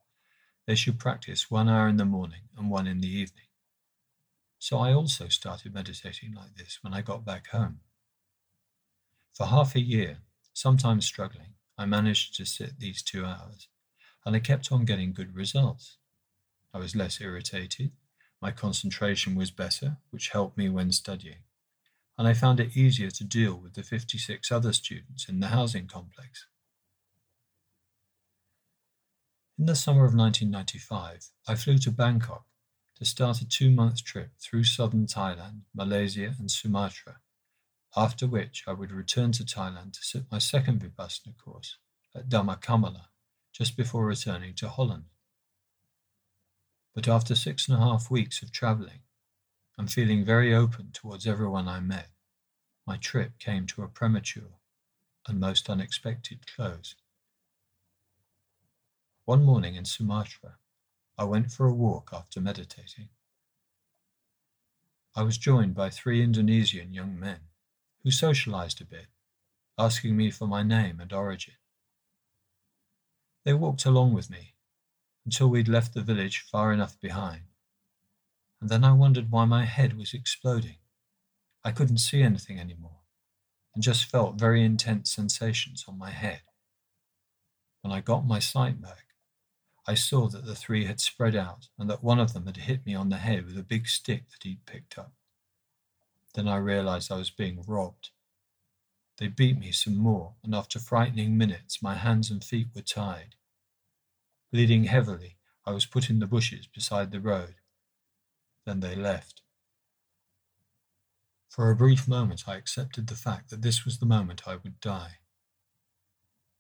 they 0.67 0.75
should 0.75 0.99
practice 0.99 1.51
one 1.51 1.69
hour 1.69 1.89
in 1.89 1.97
the 1.97 2.05
morning 2.05 2.49
and 2.57 2.71
one 2.71 2.87
in 2.87 3.01
the 3.01 3.09
evening. 3.09 3.47
So 4.59 4.79
I 4.79 4.93
also 4.93 5.29
started 5.29 5.75
meditating 5.75 6.35
like 6.35 6.57
this 6.57 6.79
when 6.83 6.95
I 6.95 7.03
got 7.03 7.25
back 7.25 7.49
home. 7.49 7.81
For 9.35 9.47
half 9.47 9.75
a 9.75 9.81
year, 9.81 10.19
sometimes 10.53 11.05
struggling, 11.05 11.55
I 11.77 11.87
managed 11.87 12.35
to 12.37 12.45
sit 12.47 12.79
these 12.79 13.03
two 13.03 13.25
hours, 13.25 13.69
and 14.25 14.35
I 14.35 14.41
kept 14.41 14.73
on 14.73 14.85
getting 14.85 15.13
good 15.13 15.35
results. 15.35 15.99
I 16.75 16.79
was 16.79 16.97
less 16.97 17.21
irritated, 17.21 17.93
my 18.43 18.51
concentration 18.51 19.37
was 19.37 19.51
better, 19.51 19.99
which 20.11 20.31
helped 20.31 20.59
me 20.59 20.69
when 20.69 20.93
studying, 20.93 21.45
and 22.19 22.29
I 22.29 22.35
found 22.35 22.61
it 22.61 22.77
easier 22.77 23.11
to 23.11 23.25
deal 23.25 23.55
with 23.55 23.75
the 23.75 23.83
56 23.83 24.53
other 24.53 24.73
students 24.73 25.29
in 25.29 25.41
the 25.41 25.49
housing 25.49 25.87
complex. 25.87 26.47
In 29.57 29.67
the 29.67 29.77
summer 29.77 30.05
of 30.05 30.15
1995, 30.15 31.31
I 31.47 31.55
flew 31.55 31.79
to 31.79 31.93
Bangkok 31.93 32.45
to 32.97 33.05
start 33.05 33.41
a 33.41 33.49
two 33.49 33.71
month 33.71 34.05
trip 34.05 34.33
through 34.39 34.65
southern 34.65 35.07
Thailand, 35.07 35.61
Malaysia, 35.73 36.35
and 36.39 36.51
Sumatra 36.51 37.21
after 37.97 38.27
which 38.27 38.65
I 38.67 38.73
would 38.73 38.91
return 38.91 39.33
to 39.33 39.45
Thailand 39.45 39.93
to 39.93 40.03
sit 40.03 40.25
my 40.31 40.39
second 40.39 40.81
Vipassana 40.81 41.37
course 41.37 41.79
at 42.15 42.29
Dhammakamala 42.29 43.07
just 43.53 43.77
before 43.77 44.05
returning 44.05 44.55
to 44.55 44.69
Holland. 44.69 45.05
But 46.95 47.09
after 47.09 47.35
six 47.35 47.69
and 47.69 47.77
a 47.77 47.81
half 47.81 48.11
weeks 48.11 48.41
of 48.43 48.53
travelling 48.53 49.01
and 49.77 49.91
feeling 49.91 50.25
very 50.25 50.55
open 50.55 50.93
towards 50.93 51.27
everyone 51.27 51.67
I 51.67 51.81
met, 51.81 52.11
my 52.87 52.97
trip 52.97 53.39
came 53.39 53.67
to 53.69 53.83
a 53.83 53.89
premature 53.89 54.61
and 55.27 55.41
most 55.41 55.69
unexpected 55.69 56.47
close. 56.47 56.95
One 59.25 59.43
morning 59.43 59.75
in 59.75 59.85
Sumatra, 59.85 60.59
I 61.19 61.25
went 61.25 61.51
for 61.51 61.67
a 61.67 61.75
walk 61.75 62.11
after 62.13 62.41
meditating. 62.41 63.09
I 65.17 65.23
was 65.23 65.39
joined 65.39 65.75
by 65.75 65.91
three 65.91 66.23
Indonesian 66.23 66.93
young 66.93 67.19
men 67.19 67.41
who 68.03 68.11
socialized 68.11 68.81
a 68.81 68.85
bit, 68.85 69.07
asking 69.79 70.17
me 70.17 70.31
for 70.31 70.47
my 70.47 70.63
name 70.63 71.01
and 71.01 71.13
origin. 71.13 71.55
They 73.45 73.55
walked 73.55 73.85
along 73.85 74.13
with 74.13 74.31
me 74.31 74.54
until 75.25 75.49
we'd 75.49 75.69
left 75.69 75.95
the 75.95 76.03
village 76.03 76.45
far 76.51 76.73
enough 76.73 77.01
behind, 77.01 77.43
and 78.61 78.71
then 78.71 78.85
I 78.85 78.93
wondered 78.93 79.31
why 79.31 79.45
my 79.45 79.65
head 79.65 79.97
was 79.97 80.15
exploding. 80.15 80.77
I 81.65 81.73
couldn't 81.73 81.99
see 81.99 82.23
anything 82.23 82.59
anymore 82.59 83.01
and 83.75 83.83
just 83.83 84.05
felt 84.05 84.39
very 84.39 84.65
intense 84.65 85.11
sensations 85.11 85.85
on 85.89 85.99
my 85.99 86.11
head. 86.11 86.43
When 87.83 87.93
I 87.93 88.01
got 88.01 88.27
my 88.27 88.39
sight 88.39 88.81
back, 88.81 89.07
I 89.87 89.95
saw 89.95 90.29
that 90.29 90.47
the 90.47 90.55
three 90.55 90.87
had 90.87 91.01
spread 91.01 91.37
out 91.37 91.69
and 91.79 91.91
that 91.91 92.03
one 92.03 92.21
of 92.21 92.33
them 92.33 92.47
had 92.47 92.57
hit 92.57 92.87
me 92.87 92.95
on 92.95 93.11
the 93.11 93.19
head 93.19 93.45
with 93.45 93.59
a 93.59 93.63
big 93.63 93.89
stick 93.89 94.31
that 94.31 94.45
he'd 94.45 94.65
picked 94.65 94.99
up. 94.99 95.13
Then 96.35 96.49
I 96.49 96.57
realized 96.57 97.13
I 97.13 97.17
was 97.17 97.31
being 97.31 97.63
robbed. 97.67 98.11
They 99.19 99.29
beat 99.29 99.59
me 99.59 99.71
some 99.71 99.97
more, 99.97 100.35
and 100.43 100.55
after 100.55 100.79
frightening 100.79 101.37
minutes, 101.37 101.83
my 101.83 101.95
hands 101.95 102.31
and 102.31 102.43
feet 102.43 102.69
were 102.75 102.83
tied. 102.83 103.37
Bleeding 104.55 104.85
heavily, 104.85 105.37
I 105.67 105.73
was 105.73 105.85
put 105.85 106.09
in 106.09 106.21
the 106.21 106.29
bushes 106.29 106.69
beside 106.69 107.11
the 107.11 107.19
road. 107.19 107.57
Then 108.65 108.79
they 108.79 108.95
left. 108.95 109.43
For 111.49 111.73
a 111.73 111.75
brief 111.75 112.07
moment, 112.07 112.45
I 112.47 112.55
accepted 112.55 113.09
the 113.09 113.17
fact 113.17 113.51
that 113.51 113.63
this 113.63 113.85
was 113.85 113.99
the 113.99 114.07
moment 114.07 114.47
I 114.47 114.55
would 114.55 114.79
die. 114.79 115.19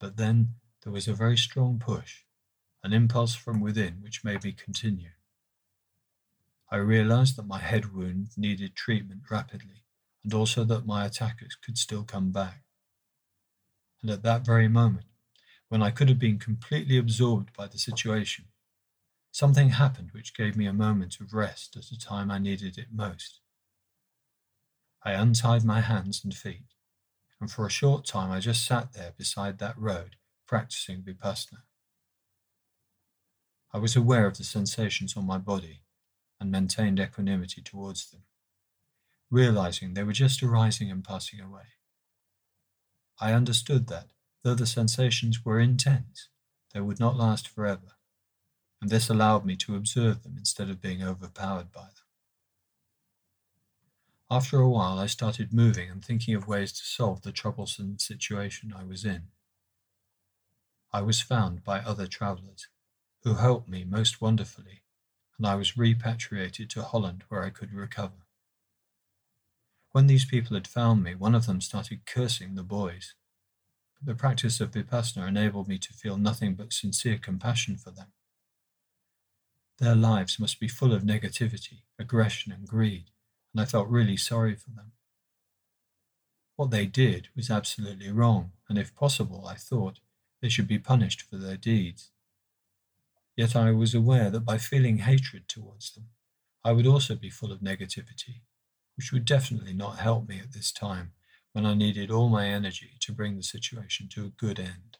But 0.00 0.16
then 0.16 0.56
there 0.82 0.92
was 0.92 1.06
a 1.06 1.14
very 1.14 1.36
strong 1.36 1.78
push, 1.78 2.24
an 2.82 2.92
impulse 2.92 3.36
from 3.36 3.60
within 3.60 3.98
which 4.02 4.24
made 4.24 4.42
me 4.42 4.50
continue. 4.50 5.10
I 6.72 6.78
realized 6.78 7.36
that 7.36 7.46
my 7.46 7.60
head 7.60 7.94
wound 7.94 8.30
needed 8.36 8.74
treatment 8.74 9.20
rapidly, 9.30 9.84
and 10.24 10.34
also 10.34 10.64
that 10.64 10.84
my 10.84 11.06
attackers 11.06 11.54
could 11.54 11.78
still 11.78 12.02
come 12.02 12.32
back. 12.32 12.64
And 14.02 14.10
at 14.10 14.24
that 14.24 14.44
very 14.44 14.66
moment, 14.66 15.06
when 15.74 15.82
I 15.82 15.90
could 15.90 16.08
have 16.08 16.20
been 16.20 16.38
completely 16.38 16.98
absorbed 16.98 17.52
by 17.52 17.66
the 17.66 17.80
situation, 17.80 18.44
something 19.32 19.70
happened 19.70 20.10
which 20.12 20.32
gave 20.32 20.56
me 20.56 20.66
a 20.66 20.72
moment 20.72 21.18
of 21.20 21.34
rest 21.34 21.76
at 21.76 21.90
a 21.90 21.98
time 21.98 22.30
I 22.30 22.38
needed 22.38 22.78
it 22.78 22.92
most. 22.94 23.40
I 25.04 25.14
untied 25.14 25.64
my 25.64 25.80
hands 25.80 26.20
and 26.22 26.32
feet, 26.32 26.74
and 27.40 27.50
for 27.50 27.66
a 27.66 27.70
short 27.70 28.04
time 28.04 28.30
I 28.30 28.38
just 28.38 28.64
sat 28.64 28.92
there 28.92 29.14
beside 29.18 29.58
that 29.58 29.76
road 29.76 30.14
practicing 30.46 31.02
Vipassana. 31.02 31.62
I 33.72 33.78
was 33.78 33.96
aware 33.96 34.28
of 34.28 34.38
the 34.38 34.44
sensations 34.44 35.16
on 35.16 35.26
my 35.26 35.38
body 35.38 35.80
and 36.38 36.52
maintained 36.52 37.00
equanimity 37.00 37.62
towards 37.62 38.12
them, 38.12 38.22
realizing 39.28 39.94
they 39.94 40.04
were 40.04 40.12
just 40.12 40.40
arising 40.40 40.88
and 40.92 41.02
passing 41.02 41.40
away. 41.40 41.74
I 43.18 43.32
understood 43.32 43.88
that, 43.88 44.13
though 44.44 44.54
the 44.54 44.66
sensations 44.66 45.44
were 45.44 45.58
intense, 45.58 46.28
they 46.72 46.80
would 46.80 47.00
not 47.00 47.16
last 47.16 47.48
forever, 47.48 47.96
and 48.80 48.90
this 48.90 49.08
allowed 49.08 49.44
me 49.44 49.56
to 49.56 49.74
observe 49.74 50.22
them 50.22 50.36
instead 50.38 50.70
of 50.70 50.80
being 50.80 51.02
overpowered 51.02 51.72
by 51.72 51.80
them. 51.80 52.06
After 54.30 54.60
a 54.60 54.70
while, 54.70 55.00
I 55.00 55.06
started 55.06 55.52
moving 55.52 55.90
and 55.90 56.04
thinking 56.04 56.36
of 56.36 56.46
ways 56.46 56.72
to 56.74 56.84
solve 56.84 57.22
the 57.22 57.32
troublesome 57.32 57.98
situation 57.98 58.72
I 58.72 58.84
was 58.84 59.04
in. 59.04 59.24
I 60.92 61.02
was 61.02 61.20
found 61.20 61.64
by 61.64 61.80
other 61.80 62.06
travellers, 62.06 62.68
who 63.24 63.34
helped 63.34 63.68
me 63.68 63.82
most 63.82 64.20
wonderfully 64.20 64.84
and 65.38 65.46
I 65.46 65.56
was 65.56 65.76
repatriated 65.76 66.70
to 66.70 66.82
Holland 66.82 67.24
where 67.28 67.42
I 67.42 67.50
could 67.50 67.72
recover. 67.72 68.26
When 69.92 70.06
these 70.06 70.24
people 70.24 70.54
had 70.54 70.66
found 70.66 71.02
me, 71.02 71.14
one 71.14 71.34
of 71.34 71.46
them 71.46 71.60
started 71.60 72.06
cursing 72.06 72.54
the 72.54 72.62
boys. 72.62 73.14
The 74.06 74.14
practice 74.14 74.60
of 74.60 74.72
Vipassana 74.72 75.26
enabled 75.28 75.66
me 75.66 75.78
to 75.78 75.92
feel 75.94 76.18
nothing 76.18 76.54
but 76.54 76.74
sincere 76.74 77.16
compassion 77.16 77.78
for 77.78 77.90
them. 77.90 78.12
Their 79.78 79.94
lives 79.94 80.38
must 80.38 80.60
be 80.60 80.68
full 80.68 80.92
of 80.92 81.02
negativity, 81.02 81.82
aggression, 81.98 82.52
and 82.52 82.68
greed, 82.68 83.10
and 83.52 83.62
I 83.62 83.64
felt 83.64 83.88
really 83.88 84.18
sorry 84.18 84.56
for 84.56 84.70
them. 84.70 84.92
What 86.56 86.70
they 86.70 86.84
did 86.84 87.28
was 87.34 87.50
absolutely 87.50 88.10
wrong, 88.10 88.52
and 88.68 88.76
if 88.78 88.94
possible, 88.94 89.46
I 89.46 89.54
thought 89.54 90.00
they 90.42 90.50
should 90.50 90.68
be 90.68 90.78
punished 90.78 91.22
for 91.22 91.38
their 91.38 91.56
deeds. 91.56 92.10
Yet 93.36 93.56
I 93.56 93.72
was 93.72 93.94
aware 93.94 94.30
that 94.30 94.44
by 94.44 94.58
feeling 94.58 94.98
hatred 94.98 95.48
towards 95.48 95.92
them, 95.94 96.10
I 96.62 96.72
would 96.72 96.86
also 96.86 97.16
be 97.16 97.30
full 97.30 97.50
of 97.50 97.60
negativity, 97.60 98.42
which 98.96 99.12
would 99.12 99.24
definitely 99.24 99.72
not 99.72 99.98
help 99.98 100.28
me 100.28 100.40
at 100.40 100.52
this 100.52 100.70
time 100.70 101.12
when 101.54 101.64
I 101.64 101.74
needed 101.74 102.10
all 102.10 102.28
my 102.28 102.48
energy 102.48 102.90
to 102.98 103.12
bring 103.12 103.36
the 103.36 103.42
situation 103.44 104.08
to 104.10 104.24
a 104.24 104.44
good 104.44 104.58
end. 104.58 104.98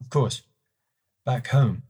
Of 0.00 0.10
course, 0.10 0.42
back 1.24 1.46
home, 1.48 1.84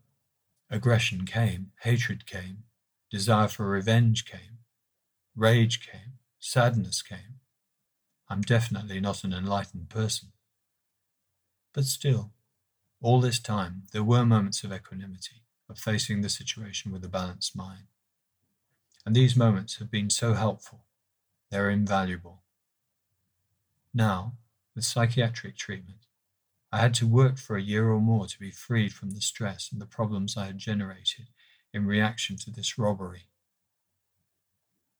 aggression 0.71 1.25
came, 1.25 1.73
hatred 1.81 2.27
came, 2.27 2.65
desire 3.11 3.49
for 3.49 3.67
revenge 3.67 4.27
came, 4.27 4.59
rage 5.35 5.81
came, 5.81 6.19
sadness 6.39 7.01
came. 7.01 7.41
I'm 8.29 8.43
definitely 8.43 9.01
not 9.01 9.25
an 9.25 9.33
enlightened 9.33 9.89
person. 9.89 10.29
But 11.73 11.85
still, 11.85 12.33
all 13.01 13.23
this 13.23 13.39
time, 13.39 13.85
there 13.93 14.05
were 14.05 14.27
moments 14.27 14.65
of 14.65 14.73
equanimity, 14.73 15.45
of 15.71 15.79
facing 15.79 16.21
the 16.21 16.29
situation 16.29 16.93
with 16.93 17.03
a 17.07 17.09
balanced 17.09 17.57
mind. 17.57 17.87
And 19.07 19.17
these 19.17 19.35
moments 19.35 19.79
have 19.79 19.91
been 19.91 20.11
so 20.11 20.35
helpful. 20.35 20.85
They're 21.51 21.71
invaluable. 21.71 22.43
Now, 23.95 24.35
with 24.75 24.85
psychiatric 24.85 25.57
treatment, 25.57 26.07
I 26.71 26.79
had 26.79 26.95
to 26.95 27.07
work 27.07 27.39
for 27.39 27.57
a 27.57 27.63
year 27.63 27.89
or 27.91 28.01
more 28.01 28.27
to 28.27 28.39
be 28.39 28.51
freed 28.51 28.93
from 28.93 29.11
the 29.11 29.23
stress 29.23 29.73
and 29.73 29.81
the 29.81 29.87
problems 29.87 30.37
I 30.37 30.47
had 30.47 30.59
generated 30.59 31.29
in 31.73 31.87
reaction 31.87 32.37
to 32.39 32.51
this 32.51 32.79
robbery. 32.79 33.29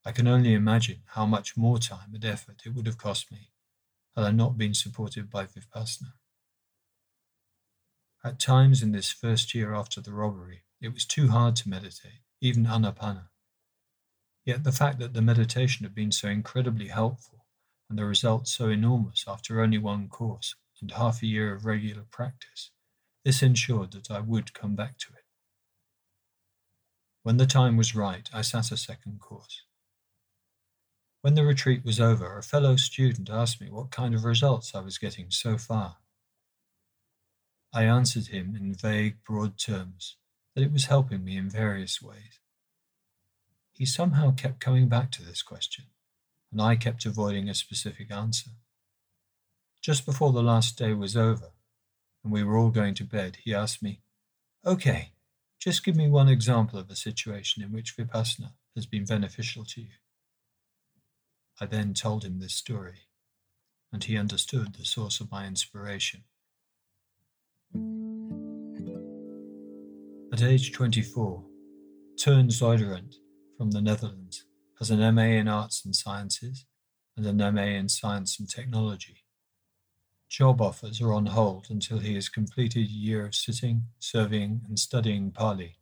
I 0.03 0.11
can 0.11 0.27
only 0.27 0.53
imagine 0.53 1.03
how 1.07 1.25
much 1.25 1.55
more 1.55 1.77
time 1.77 2.15
and 2.15 2.25
effort 2.25 2.63
it 2.65 2.73
would 2.73 2.87
have 2.87 2.97
cost 2.97 3.31
me 3.31 3.51
had 4.15 4.25
I 4.25 4.31
not 4.31 4.57
been 4.57 4.73
supported 4.73 5.29
by 5.29 5.45
Vipassana. 5.45 6.13
At 8.23 8.39
times 8.39 8.81
in 8.81 8.91
this 8.91 9.11
first 9.11 9.53
year 9.53 9.73
after 9.73 10.01
the 10.01 10.13
robbery, 10.13 10.63
it 10.81 10.93
was 10.93 11.05
too 11.05 11.29
hard 11.29 11.55
to 11.57 11.69
meditate, 11.69 12.21
even 12.41 12.65
anapana. 12.65 13.28
Yet 14.49 14.63
the 14.63 14.71
fact 14.71 14.97
that 14.97 15.13
the 15.13 15.21
meditation 15.21 15.83
had 15.83 15.93
been 15.93 16.11
so 16.11 16.27
incredibly 16.27 16.87
helpful 16.87 17.45
and 17.87 17.99
the 17.99 18.05
results 18.05 18.51
so 18.51 18.69
enormous 18.69 19.25
after 19.27 19.61
only 19.61 19.77
one 19.77 20.07
course 20.09 20.55
and 20.81 20.89
half 20.89 21.21
a 21.21 21.27
year 21.27 21.53
of 21.53 21.65
regular 21.65 22.01
practice, 22.09 22.71
this 23.23 23.43
ensured 23.43 23.91
that 23.91 24.09
I 24.09 24.21
would 24.21 24.55
come 24.55 24.75
back 24.75 24.97
to 24.97 25.13
it. 25.13 25.25
When 27.21 27.37
the 27.37 27.45
time 27.45 27.77
was 27.77 27.93
right, 27.93 28.27
I 28.33 28.41
sat 28.41 28.71
a 28.71 28.77
second 28.77 29.19
course. 29.19 29.65
When 31.21 31.35
the 31.35 31.45
retreat 31.45 31.85
was 31.85 31.99
over, 31.99 32.35
a 32.35 32.41
fellow 32.41 32.75
student 32.75 33.29
asked 33.29 33.61
me 33.61 33.69
what 33.69 33.91
kind 33.91 34.15
of 34.15 34.25
results 34.25 34.73
I 34.73 34.79
was 34.79 34.97
getting 34.97 35.29
so 35.29 35.59
far. 35.59 35.97
I 37.71 37.83
answered 37.83 38.29
him 38.29 38.55
in 38.55 38.73
vague, 38.73 39.23
broad 39.23 39.59
terms 39.59 40.17
that 40.55 40.63
it 40.63 40.71
was 40.71 40.85
helping 40.85 41.23
me 41.23 41.37
in 41.37 41.51
various 41.51 42.01
ways. 42.01 42.39
He 43.79 43.85
somehow 43.85 44.31
kept 44.31 44.59
coming 44.59 44.89
back 44.89 45.09
to 45.11 45.23
this 45.23 45.41
question, 45.41 45.85
and 46.51 46.61
I 46.61 46.75
kept 46.75 47.05
avoiding 47.05 47.47
a 47.47 47.53
specific 47.53 48.11
answer. 48.11 48.49
Just 49.81 50.05
before 50.05 50.33
the 50.33 50.43
last 50.43 50.77
day 50.77 50.93
was 50.93 51.15
over, 51.15 51.53
and 52.21 52.33
we 52.33 52.43
were 52.43 52.57
all 52.57 52.71
going 52.71 52.93
to 52.95 53.05
bed, 53.05 53.37
he 53.41 53.53
asked 53.53 53.81
me, 53.81 54.01
Okay, 54.65 55.13
just 55.59 55.85
give 55.85 55.95
me 55.95 56.09
one 56.09 56.27
example 56.27 56.77
of 56.77 56.89
a 56.89 56.95
situation 56.95 57.63
in 57.63 57.71
which 57.71 57.95
Vipassana 57.95 58.51
has 58.75 58.85
been 58.85 59.05
beneficial 59.05 59.63
to 59.63 59.79
you. 59.79 59.95
I 61.61 61.65
then 61.65 61.93
told 61.93 62.25
him 62.25 62.41
this 62.41 62.55
story, 62.55 63.07
and 63.93 64.03
he 64.03 64.17
understood 64.17 64.75
the 64.75 64.83
source 64.83 65.21
of 65.21 65.31
my 65.31 65.47
inspiration. 65.47 66.25
At 70.33 70.41
age 70.41 70.73
24, 70.73 71.45
Teun 72.17 72.47
Zuiderent 72.47 73.15
from 73.59 73.71
the 73.71 73.81
Netherlands 73.81 74.45
has 74.77 74.89
an 74.89 75.13
MA 75.13 75.23
in 75.23 75.49
Arts 75.49 75.83
and 75.83 75.93
Sciences 75.93 76.65
and 77.17 77.25
an 77.25 77.53
MA 77.53 77.63
in 77.63 77.89
Science 77.89 78.39
and 78.39 78.49
Technology. 78.49 79.25
Job 80.29 80.61
offers 80.61 81.01
are 81.01 81.11
on 81.11 81.25
hold 81.25 81.67
until 81.69 81.99
he 81.99 82.15
has 82.15 82.29
completed 82.29 82.87
a 82.87 82.89
year 82.89 83.25
of 83.25 83.35
sitting, 83.35 83.83
serving, 83.99 84.61
and 84.69 84.79
studying 84.79 85.31
Pali 85.31 85.75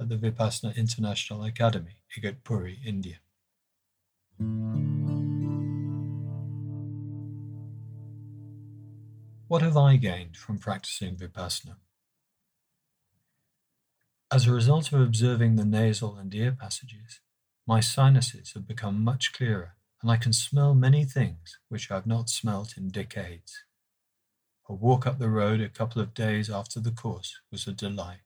at 0.00 0.08
the 0.08 0.16
Vipassana 0.16 0.76
International 0.76 1.44
Academy, 1.44 2.02
Igatpuri, 2.18 2.78
India. 2.84 3.20
What 9.46 9.62
have 9.62 9.76
I 9.76 9.94
gained 9.94 10.36
from 10.36 10.58
practicing 10.58 11.14
Vipassana? 11.14 11.76
As 14.32 14.46
a 14.46 14.52
result 14.52 14.92
of 14.92 15.00
observing 15.00 15.56
the 15.56 15.64
nasal 15.64 16.16
and 16.16 16.32
ear 16.34 16.52
passages, 16.52 17.20
my 17.66 17.80
sinuses 17.80 18.52
have 18.52 18.68
become 18.68 19.02
much 19.02 19.32
clearer 19.32 19.74
and 20.02 20.10
I 20.10 20.16
can 20.16 20.32
smell 20.32 20.74
many 20.74 21.04
things 21.04 21.58
which 21.68 21.90
I 21.90 21.96
have 21.96 22.06
not 22.06 22.30
smelt 22.30 22.76
in 22.76 22.90
decades. 22.90 23.64
A 24.68 24.72
walk 24.72 25.04
up 25.04 25.18
the 25.18 25.28
road 25.28 25.60
a 25.60 25.68
couple 25.68 26.00
of 26.00 26.14
days 26.14 26.48
after 26.48 26.78
the 26.78 26.92
course 26.92 27.40
was 27.50 27.66
a 27.66 27.72
delight. 27.72 28.20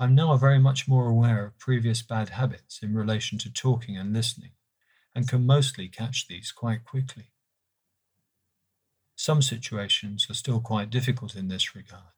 I'm 0.00 0.14
now 0.14 0.36
very 0.36 0.58
much 0.58 0.88
more 0.88 1.06
aware 1.06 1.46
of 1.46 1.58
previous 1.58 2.02
bad 2.02 2.30
habits 2.30 2.80
in 2.82 2.94
relation 2.94 3.38
to 3.38 3.52
talking 3.52 3.96
and 3.96 4.12
listening, 4.12 4.52
and 5.14 5.28
can 5.28 5.46
mostly 5.46 5.88
catch 5.88 6.26
these 6.28 6.52
quite 6.52 6.84
quickly. 6.84 7.30
Some 9.16 9.42
situations 9.42 10.26
are 10.28 10.34
still 10.34 10.60
quite 10.60 10.90
difficult 10.90 11.34
in 11.34 11.48
this 11.48 11.74
regard, 11.74 12.12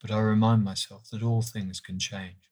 but 0.00 0.10
I 0.10 0.20
remind 0.20 0.64
myself 0.64 1.10
that 1.10 1.22
all 1.22 1.42
things 1.42 1.80
can 1.80 1.98
change. 1.98 2.50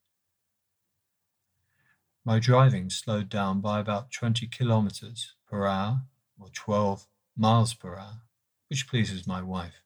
My 2.25 2.41
driving 2.41 2.91
slowed 2.91 3.29
down 3.29 3.61
by 3.61 3.79
about 3.79 4.11
20 4.11 4.49
kilometers 4.49 5.35
per 5.49 5.67
hour 5.67 6.03
or 6.41 6.49
12 6.53 7.07
miles 7.37 7.73
per 7.75 7.97
hour 7.97 8.23
which 8.69 8.89
pleases 8.89 9.27
my 9.27 9.41
wife. 9.41 9.83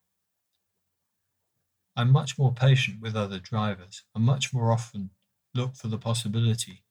I'm 1.97 2.11
much 2.11 2.39
more 2.39 2.55
patient 2.55 3.01
with 3.01 3.15
other 3.15 3.39
drivers 3.39 4.05
and 4.15 4.25
much 4.25 4.55
more 4.55 4.73
often 4.73 5.11
look 5.55 5.75
for 5.75 5.89
the 5.89 5.99
possibility 5.99 6.85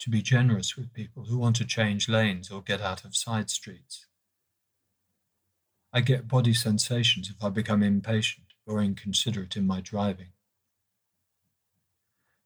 to 0.00 0.10
be 0.10 0.20
generous 0.20 0.76
with 0.76 0.92
people 0.92 1.24
who 1.24 1.38
want 1.38 1.56
to 1.56 1.64
change 1.64 2.08
lanes 2.08 2.50
or 2.50 2.60
get 2.60 2.80
out 2.80 3.04
of 3.04 3.16
side 3.16 3.48
streets. 3.48 4.06
I 5.92 6.00
get 6.00 6.28
body 6.28 6.52
sensations 6.52 7.30
if 7.30 7.42
I 7.42 7.48
become 7.48 7.82
impatient 7.82 8.51
or 8.66 8.82
inconsiderate 8.82 9.56
in 9.56 9.66
my 9.66 9.80
driving. 9.80 10.28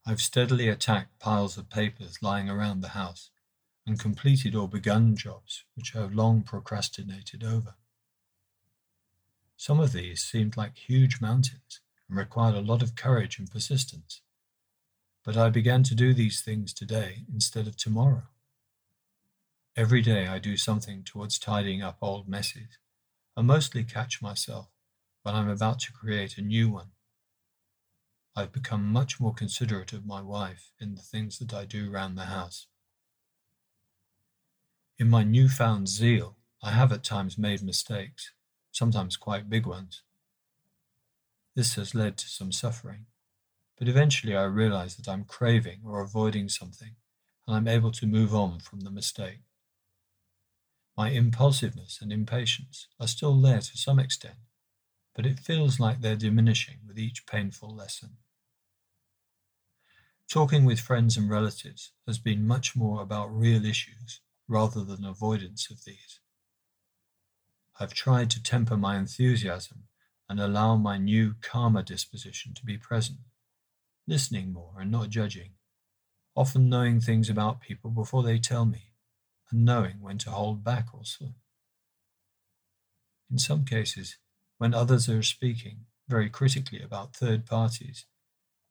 I've 0.07 0.20
steadily 0.20 0.68
attacked 0.68 1.18
piles 1.18 1.59
of 1.59 1.68
papers 1.68 2.18
lying 2.22 2.48
around 2.48 2.81
the 2.81 2.90
house 2.90 3.31
and 3.87 3.98
completed 3.98 4.55
or 4.55 4.68
begun 4.68 5.16
jobs 5.16 5.64
which 5.74 5.96
I 5.96 6.00
have 6.00 6.14
long 6.14 6.42
procrastinated 6.42 7.42
over. 7.42 7.74
Some 9.57 9.81
of 9.81 9.92
these 9.92 10.22
seemed 10.22 10.57
like 10.57 10.76
huge 10.76 11.20
mountains 11.20 11.81
and 12.09 12.16
required 12.16 12.55
a 12.55 12.61
lot 12.61 12.83
of 12.83 12.94
courage 12.94 13.38
and 13.38 13.50
persistence. 13.50 14.20
But 15.24 15.37
I 15.37 15.50
began 15.50 15.83
to 15.85 15.94
do 15.94 16.14
these 16.14 16.40
things 16.40 16.72
today 16.72 17.24
instead 17.33 17.66
of 17.66 17.76
tomorrow. 17.76 18.29
Every 19.74 20.02
day 20.02 20.29
I 20.29 20.38
do 20.38 20.57
something 20.57 21.02
towards 21.02 21.38
tidying 21.38 21.83
up 21.83 21.98
old 22.00 22.29
messes. 22.29 22.79
I 23.37 23.42
mostly 23.42 23.83
catch 23.83 24.22
myself 24.22 24.68
when 25.27 25.35
I'm 25.35 25.49
about 25.49 25.81
to 25.81 25.93
create 25.93 26.39
a 26.39 26.41
new 26.41 26.71
one. 26.71 26.93
I've 28.37 28.53
become 28.53 28.93
much 28.93 29.19
more 29.19 29.35
considerate 29.35 29.93
of 29.93 30.07
my 30.07 30.23
wife 30.23 30.71
in 30.79 30.95
the 30.95 31.03
things 31.03 31.41
that 31.41 31.53
I 31.53 31.65
do 31.65 31.91
round 31.91 32.17
the 32.17 32.27
house. 32.27 32.69
In 35.01 35.11
my 35.11 35.25
newfound 35.25 35.89
zeal, 35.89 36.37
I 36.62 36.71
have 36.71 36.93
at 36.93 37.03
times 37.03 37.37
made 37.37 37.61
mistakes, 37.61 38.31
sometimes 38.71 39.17
quite 39.17 39.51
big 39.51 39.67
ones. 39.67 40.03
This 41.57 41.75
has 41.75 41.93
led 41.93 42.17
to 42.19 42.29
some 42.29 42.53
suffering, 42.53 43.07
but 43.77 43.89
eventually 43.89 44.37
I 44.37 44.45
realize 44.45 44.95
that 44.95 45.09
I'm 45.09 45.25
craving 45.25 45.81
or 45.85 46.03
avoiding 46.03 46.49
something 46.49 46.95
and 47.49 47.57
I'm 47.57 47.67
able 47.67 47.91
to 47.91 48.07
move 48.07 48.33
on 48.33 48.61
from 48.61 48.83
the 48.83 48.93
mistake. 48.93 49.41
My 50.97 51.11
impulsiveness 51.11 51.99
and 52.01 52.12
impatience 52.12 52.87
are 53.01 53.09
still 53.09 53.35
there 53.41 53.59
to 53.59 53.77
some 53.77 53.99
extent, 53.99 54.37
but 55.16 55.24
it 55.24 55.40
feels 55.40 55.81
like 55.81 56.02
they're 56.02 56.14
diminishing 56.14 56.76
with 56.87 56.98
each 56.98 57.26
painful 57.26 57.74
lesson. 57.74 58.11
Talking 60.31 60.66
with 60.66 60.79
friends 60.79 61.16
and 61.16 61.31
relatives 61.31 61.92
has 62.07 62.18
been 62.18 62.46
much 62.46 62.76
more 62.76 63.00
about 63.00 63.35
real 63.35 63.64
issues 63.64 64.20
rather 64.46 64.85
than 64.85 65.07
avoidance 65.07 65.70
of 65.70 65.85
these. 65.85 66.20
I've 67.81 67.94
tried 67.94 68.29
to 68.31 68.42
temper 68.42 68.76
my 68.76 68.98
enthusiasm 68.98 69.85
and 70.29 70.38
allow 70.38 70.76
my 70.76 70.98
new 70.98 71.35
calmer 71.40 71.83
disposition 71.83 72.52
to 72.55 72.66
be 72.66 72.76
present, 72.76 73.20
listening 74.07 74.52
more 74.52 74.74
and 74.79 74.90
not 74.90 75.09
judging, 75.09 75.52
often 76.35 76.68
knowing 76.68 77.00
things 77.00 77.31
about 77.31 77.61
people 77.61 77.90
before 77.90 78.22
they 78.22 78.38
tell 78.38 78.66
me, 78.66 78.92
and 79.50 79.64
knowing 79.64 80.02
when 80.02 80.18
to 80.18 80.31
hold 80.31 80.62
back 80.62 80.88
also. 80.92 81.26
In 83.31 83.38
some 83.38 83.64
cases, 83.64 84.18
when 84.59 84.75
others 84.75 85.09
are 85.09 85.23
speaking 85.23 85.87
very 86.09 86.31
critically 86.31 86.81
about 86.81 87.14
third 87.14 87.45
parties, 87.47 88.07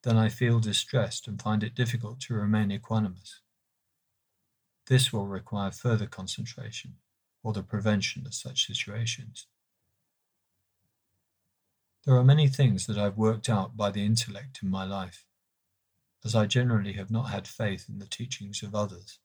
then 0.03 0.17
I 0.17 0.29
feel 0.29 0.59
distressed 0.59 1.27
and 1.27 1.41
find 1.41 1.63
it 1.63 1.75
difficult 1.75 2.19
to 2.21 2.33
remain 2.33 2.69
equanimous. 2.69 3.39
This 4.87 5.11
will 5.11 5.27
require 5.27 5.71
further 5.71 6.05
concentration 6.05 6.95
or 7.43 7.53
the 7.53 7.63
prevention 7.63 8.25
of 8.25 8.33
such 8.33 8.67
situations. 8.67 9.47
There 12.05 12.15
are 12.15 12.23
many 12.23 12.47
things 12.47 12.85
that 12.85 12.97
I've 12.97 13.17
worked 13.17 13.49
out 13.49 13.75
by 13.75 13.89
the 13.89 14.05
intellect 14.05 14.59
in 14.61 14.69
my 14.69 14.85
life, 14.85 15.25
as 16.23 16.35
I 16.35 16.45
generally 16.45 16.93
have 16.93 17.09
not 17.09 17.29
had 17.29 17.47
faith 17.47 17.85
in 17.89 17.97
the 17.97 18.05
teachings 18.05 18.61
of 18.61 18.75
others. 18.75 19.19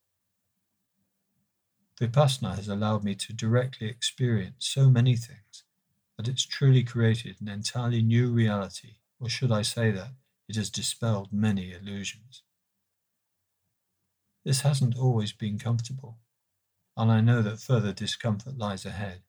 Vipassana 2.00 2.56
has 2.56 2.68
allowed 2.68 3.04
me 3.04 3.14
to 3.16 3.34
directly 3.34 3.86
experience 3.86 4.66
so 4.66 4.88
many 4.88 5.14
things 5.16 5.64
that 6.20 6.28
it's 6.28 6.44
truly 6.44 6.84
created 6.84 7.36
an 7.40 7.48
entirely 7.48 8.02
new 8.02 8.30
reality, 8.30 8.96
or 9.18 9.28
should 9.28 9.50
I 9.50 9.62
say 9.62 9.90
that 9.90 10.10
it 10.48 10.56
has 10.56 10.68
dispelled 10.68 11.32
many 11.32 11.72
illusions. 11.72 12.42
This 14.44 14.60
hasn't 14.60 14.98
always 14.98 15.32
been 15.32 15.58
comfortable 15.58 16.18
and 17.00 17.10
I 17.10 17.22
know 17.22 17.40
that 17.40 17.60
further 17.60 17.94
discomfort 17.94 18.58
lies 18.58 18.84
ahead, 18.84 19.22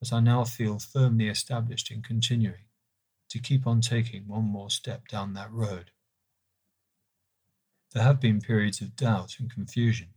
as 0.00 0.12
I 0.12 0.20
now 0.20 0.44
feel 0.44 0.78
firmly 0.78 1.28
established 1.28 1.90
in 1.90 2.00
continuing 2.00 2.66
to 3.30 3.40
keep 3.40 3.66
on 3.66 3.80
taking 3.80 4.28
one 4.28 4.44
more 4.44 4.70
step 4.70 5.08
down 5.08 5.34
that 5.34 5.50
road. 5.50 5.90
There 7.92 8.04
have 8.04 8.20
been 8.20 8.40
periods 8.40 8.80
of 8.80 8.94
doubt 8.94 9.36
and 9.40 9.52
confusion, 9.52 10.10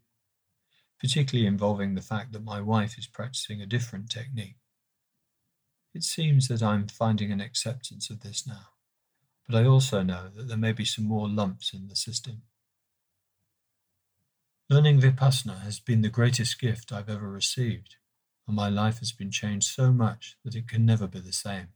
particularly 0.99 1.47
involving 1.47 1.95
the 1.95 2.01
fact 2.01 2.33
that 2.33 2.43
my 2.43 2.61
wife 2.61 2.99
is 2.99 3.07
practicing 3.07 3.61
a 3.61 3.65
different 3.65 4.11
technique. 4.11 4.57
It 5.93 6.03
seems 6.03 6.47
that 6.47 6.61
I'm 6.61 6.87
finding 6.87 7.31
an 7.31 7.41
acceptance 7.41 8.09
of 8.09 8.21
this 8.21 8.45
now, 8.45 8.67
but 9.47 9.55
I 9.55 9.65
also 9.65 10.03
know 10.03 10.29
that 10.35 10.47
there 10.47 10.57
may 10.57 10.71
be 10.71 10.85
some 10.85 11.05
more 11.05 11.27
lumps 11.27 11.73
in 11.73 11.87
the 11.87 11.95
system. 11.95 12.43
Learning 14.69 15.01
Vipassana 15.01 15.61
has 15.61 15.79
been 15.79 16.01
the 16.01 16.09
greatest 16.09 16.59
gift 16.59 16.91
I've 16.91 17.09
ever 17.09 17.27
received, 17.27 17.95
and 18.45 18.55
my 18.55 18.69
life 18.69 18.99
has 18.99 19.11
been 19.11 19.31
changed 19.31 19.67
so 19.67 19.91
much 19.91 20.37
that 20.45 20.53
it 20.53 20.67
can 20.67 20.85
never 20.85 21.07
be 21.07 21.19
the 21.19 21.33
same. 21.33 21.69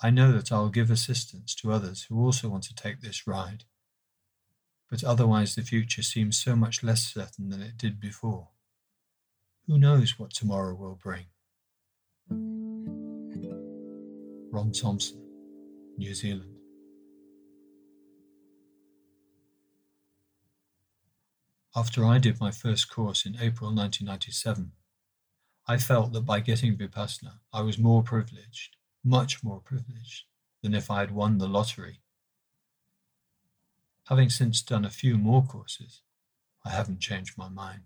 I 0.00 0.10
know 0.10 0.30
that 0.32 0.52
I'll 0.52 0.68
give 0.68 0.90
assistance 0.90 1.56
to 1.56 1.72
others 1.72 2.04
who 2.04 2.24
also 2.24 2.48
want 2.48 2.62
to 2.64 2.74
take 2.74 3.00
this 3.00 3.26
ride, 3.26 3.64
but 4.88 5.02
otherwise 5.02 5.56
the 5.56 5.62
future 5.62 6.02
seems 6.02 6.38
so 6.38 6.54
much 6.54 6.84
less 6.84 7.02
certain 7.02 7.48
than 7.48 7.60
it 7.60 7.76
did 7.76 7.98
before. 7.98 8.50
Who 9.66 9.78
knows 9.78 10.18
what 10.18 10.30
tomorrow 10.30 10.76
will 10.76 10.94
bring? 10.94 11.26
Ron 14.52 14.70
Thompson, 14.70 15.18
New 15.96 16.12
Zealand. 16.14 16.58
After 21.74 22.04
I 22.04 22.18
did 22.18 22.38
my 22.38 22.50
first 22.50 22.90
course 22.90 23.24
in 23.24 23.36
April 23.36 23.74
1997, 23.74 24.72
I 25.66 25.78
felt 25.78 26.12
that 26.12 26.26
by 26.26 26.40
getting 26.40 26.76
Vipassana, 26.76 27.38
I 27.50 27.62
was 27.62 27.78
more 27.78 28.02
privileged, 28.02 28.76
much 29.02 29.42
more 29.42 29.60
privileged, 29.60 30.24
than 30.60 30.74
if 30.74 30.90
I 30.90 31.00
had 31.00 31.12
won 31.12 31.38
the 31.38 31.48
lottery. 31.48 32.02
Having 34.08 34.28
since 34.28 34.60
done 34.60 34.84
a 34.84 34.90
few 34.90 35.16
more 35.16 35.42
courses, 35.42 36.02
I 36.62 36.68
haven't 36.68 37.00
changed 37.00 37.38
my 37.38 37.48
mind. 37.48 37.84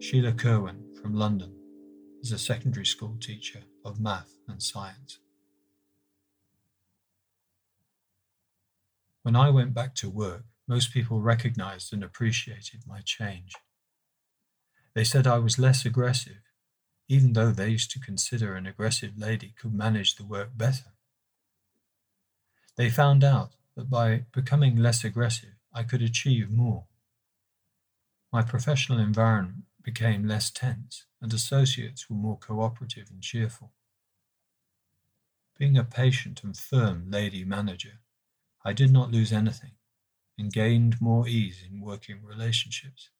Sheila 0.00 0.32
Kerwin 0.32 0.94
from 1.02 1.12
London 1.12 1.57
is 2.20 2.32
a 2.32 2.38
secondary 2.38 2.86
school 2.86 3.16
teacher 3.20 3.62
of 3.84 4.00
math 4.00 4.34
and 4.48 4.62
science. 4.62 5.18
When 9.22 9.36
I 9.36 9.50
went 9.50 9.74
back 9.74 9.94
to 9.96 10.10
work, 10.10 10.44
most 10.66 10.92
people 10.92 11.20
recognized 11.20 11.92
and 11.92 12.02
appreciated 12.04 12.80
my 12.86 13.00
change. 13.04 13.52
They 14.94 15.04
said 15.04 15.26
I 15.26 15.38
was 15.38 15.58
less 15.58 15.84
aggressive, 15.84 16.42
even 17.08 17.32
though 17.32 17.50
they 17.50 17.70
used 17.70 17.90
to 17.92 18.00
consider 18.00 18.54
an 18.54 18.66
aggressive 18.66 19.16
lady 19.16 19.54
could 19.58 19.74
manage 19.74 20.16
the 20.16 20.26
work 20.26 20.50
better. 20.56 20.92
They 22.76 22.90
found 22.90 23.24
out 23.24 23.52
that 23.76 23.90
by 23.90 24.24
becoming 24.32 24.76
less 24.76 25.04
aggressive, 25.04 25.54
I 25.72 25.82
could 25.82 26.02
achieve 26.02 26.50
more. 26.50 26.86
My 28.32 28.42
professional 28.42 28.98
environment 28.98 29.64
became 29.82 30.28
less 30.28 30.50
tense, 30.50 31.04
and 31.20 31.32
associates 31.32 32.08
were 32.08 32.16
more 32.16 32.38
cooperative 32.38 33.10
and 33.10 33.22
cheerful. 33.22 33.72
Being 35.58 35.76
a 35.76 35.84
patient 35.84 36.44
and 36.44 36.56
firm 36.56 37.10
lady 37.10 37.44
manager, 37.44 38.00
I 38.64 38.72
did 38.72 38.92
not 38.92 39.10
lose 39.10 39.32
anything 39.32 39.72
and 40.38 40.52
gained 40.52 41.00
more 41.00 41.26
ease 41.26 41.62
in 41.68 41.80
working 41.80 42.24
relationships. 42.24 43.10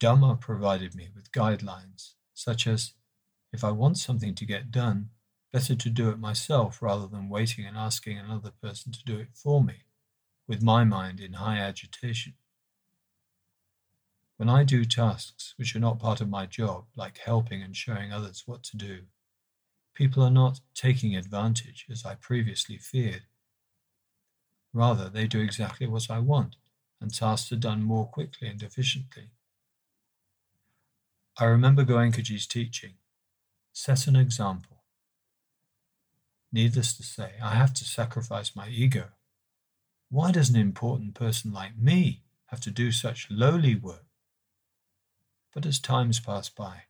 Dhamma 0.00 0.40
provided 0.40 0.96
me 0.96 1.08
with 1.14 1.30
guidelines, 1.30 2.14
such 2.34 2.66
as 2.66 2.94
if 3.52 3.62
I 3.62 3.70
want 3.70 3.98
something 3.98 4.34
to 4.34 4.44
get 4.44 4.72
done, 4.72 5.10
better 5.52 5.76
to 5.76 5.90
do 5.90 6.08
it 6.08 6.18
myself 6.18 6.82
rather 6.82 7.06
than 7.06 7.28
waiting 7.28 7.66
and 7.66 7.76
asking 7.76 8.18
another 8.18 8.50
person 8.50 8.90
to 8.90 9.04
do 9.04 9.18
it 9.18 9.28
for 9.34 9.62
me, 9.62 9.84
with 10.48 10.62
my 10.62 10.82
mind 10.82 11.20
in 11.20 11.34
high 11.34 11.58
agitation. 11.58 12.34
When 14.42 14.48
I 14.48 14.64
do 14.64 14.84
tasks 14.84 15.54
which 15.56 15.76
are 15.76 15.78
not 15.78 16.00
part 16.00 16.20
of 16.20 16.28
my 16.28 16.46
job, 16.46 16.86
like 16.96 17.18
helping 17.18 17.62
and 17.62 17.76
showing 17.76 18.12
others 18.12 18.42
what 18.44 18.64
to 18.64 18.76
do, 18.76 19.02
people 19.94 20.20
are 20.20 20.32
not 20.32 20.58
taking 20.74 21.14
advantage 21.14 21.86
as 21.88 22.04
I 22.04 22.16
previously 22.16 22.76
feared. 22.76 23.22
Rather, 24.72 25.08
they 25.08 25.28
do 25.28 25.40
exactly 25.40 25.86
what 25.86 26.10
I 26.10 26.18
want, 26.18 26.56
and 27.00 27.14
tasks 27.14 27.52
are 27.52 27.56
done 27.56 27.84
more 27.84 28.08
quickly 28.08 28.48
and 28.48 28.60
efficiently. 28.60 29.30
I 31.38 31.44
remember 31.44 31.84
Goenkaji's 31.84 32.48
teaching 32.48 32.94
set 33.72 34.08
an 34.08 34.16
example. 34.16 34.82
Needless 36.50 36.96
to 36.96 37.04
say, 37.04 37.34
I 37.40 37.54
have 37.54 37.74
to 37.74 37.84
sacrifice 37.84 38.56
my 38.56 38.66
ego. 38.68 39.10
Why 40.10 40.32
does 40.32 40.50
an 40.50 40.56
important 40.56 41.14
person 41.14 41.52
like 41.52 41.78
me 41.78 42.24
have 42.46 42.58
to 42.62 42.72
do 42.72 42.90
such 42.90 43.30
lowly 43.30 43.76
work? 43.76 44.06
But 45.52 45.66
as 45.66 45.78
times 45.78 46.20
pass 46.20 46.48
by, 46.48 46.84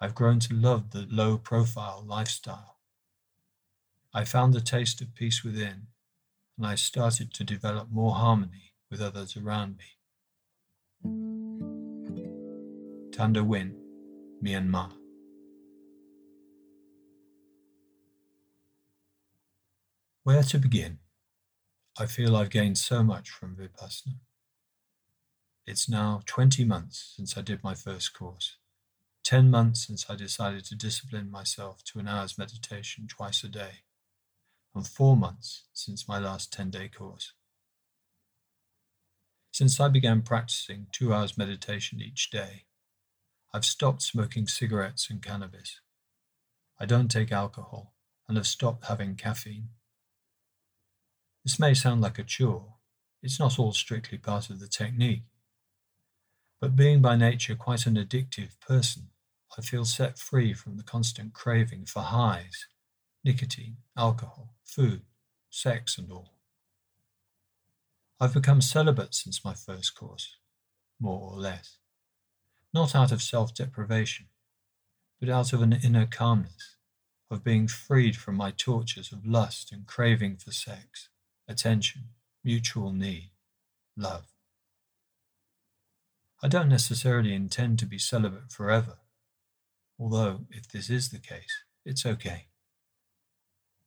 I've 0.00 0.14
grown 0.14 0.38
to 0.40 0.54
love 0.54 0.90
the 0.90 1.06
low 1.10 1.38
profile 1.38 2.04
lifestyle. 2.06 2.76
I 4.12 4.24
found 4.24 4.52
the 4.52 4.60
taste 4.60 5.00
of 5.00 5.14
peace 5.14 5.42
within 5.42 5.86
and 6.58 6.66
I 6.66 6.74
started 6.74 7.32
to 7.34 7.44
develop 7.44 7.90
more 7.90 8.14
harmony 8.14 8.74
with 8.90 9.00
others 9.00 9.36
around 9.36 9.78
me. 9.78 9.84
Tanda 13.10 13.42
Win, 13.42 13.76
Myanmar. 14.42 14.92
Where 20.24 20.42
to 20.42 20.58
begin? 20.58 20.98
I 21.98 22.06
feel 22.06 22.36
I've 22.36 22.50
gained 22.50 22.78
so 22.78 23.02
much 23.02 23.30
from 23.30 23.56
Vipassana. 23.56 24.20
It's 25.64 25.88
now 25.88 26.22
20 26.26 26.64
months 26.64 27.12
since 27.16 27.38
I 27.38 27.40
did 27.40 27.62
my 27.62 27.74
first 27.74 28.12
course, 28.12 28.56
10 29.24 29.48
months 29.48 29.86
since 29.86 30.06
I 30.08 30.16
decided 30.16 30.64
to 30.66 30.74
discipline 30.74 31.30
myself 31.30 31.84
to 31.84 32.00
an 32.00 32.08
hour's 32.08 32.36
meditation 32.36 33.06
twice 33.06 33.44
a 33.44 33.48
day 33.48 33.84
and 34.74 34.86
four 34.86 35.16
months 35.16 35.64
since 35.72 36.08
my 36.08 36.18
last 36.18 36.52
10 36.52 36.70
day 36.70 36.88
course. 36.88 37.34
Since 39.52 39.78
I 39.78 39.88
began 39.88 40.22
practicing 40.22 40.88
two 40.90 41.14
hours 41.14 41.38
meditation 41.38 42.00
each 42.00 42.30
day, 42.30 42.64
I've 43.54 43.64
stopped 43.64 44.02
smoking 44.02 44.48
cigarettes 44.48 45.10
and 45.10 45.22
cannabis. 45.22 45.80
I 46.80 46.86
don't 46.86 47.10
take 47.10 47.30
alcohol 47.30 47.94
and 48.26 48.36
have 48.36 48.46
stopped 48.46 48.86
having 48.86 49.14
caffeine. 49.14 49.68
This 51.44 51.60
may 51.60 51.74
sound 51.74 52.00
like 52.00 52.18
a 52.18 52.24
chore, 52.24 52.74
it's 53.22 53.38
not 53.38 53.58
all 53.58 53.72
strictly 53.72 54.18
part 54.18 54.50
of 54.50 54.58
the 54.58 54.66
technique. 54.66 55.22
But 56.62 56.76
being 56.76 57.02
by 57.02 57.16
nature 57.16 57.56
quite 57.56 57.86
an 57.86 57.96
addictive 57.96 58.60
person, 58.60 59.08
I 59.58 59.62
feel 59.62 59.84
set 59.84 60.16
free 60.16 60.54
from 60.54 60.76
the 60.76 60.84
constant 60.84 61.34
craving 61.34 61.86
for 61.86 62.02
highs 62.02 62.68
nicotine, 63.24 63.78
alcohol, 63.96 64.54
food, 64.64 65.02
sex, 65.50 65.98
and 65.98 66.12
all. 66.12 66.34
I've 68.20 68.34
become 68.34 68.60
celibate 68.60 69.12
since 69.12 69.44
my 69.44 69.54
first 69.54 69.96
course, 69.96 70.36
more 71.00 71.32
or 71.32 71.36
less, 71.36 71.78
not 72.72 72.94
out 72.94 73.10
of 73.10 73.22
self 73.22 73.52
deprivation, 73.52 74.26
but 75.18 75.28
out 75.28 75.52
of 75.52 75.62
an 75.62 75.72
inner 75.72 76.06
calmness, 76.06 76.76
of 77.28 77.42
being 77.42 77.66
freed 77.66 78.16
from 78.16 78.36
my 78.36 78.52
tortures 78.52 79.10
of 79.10 79.26
lust 79.26 79.72
and 79.72 79.84
craving 79.84 80.36
for 80.36 80.52
sex, 80.52 81.08
attention, 81.48 82.10
mutual 82.44 82.92
need, 82.92 83.30
love. 83.96 84.31
I 86.42 86.48
don't 86.48 86.68
necessarily 86.68 87.34
intend 87.34 87.78
to 87.78 87.86
be 87.86 87.98
celibate 87.98 88.50
forever, 88.50 88.98
although 89.98 90.46
if 90.50 90.68
this 90.68 90.90
is 90.90 91.10
the 91.10 91.18
case, 91.18 91.64
it's 91.84 92.04
okay 92.04 92.46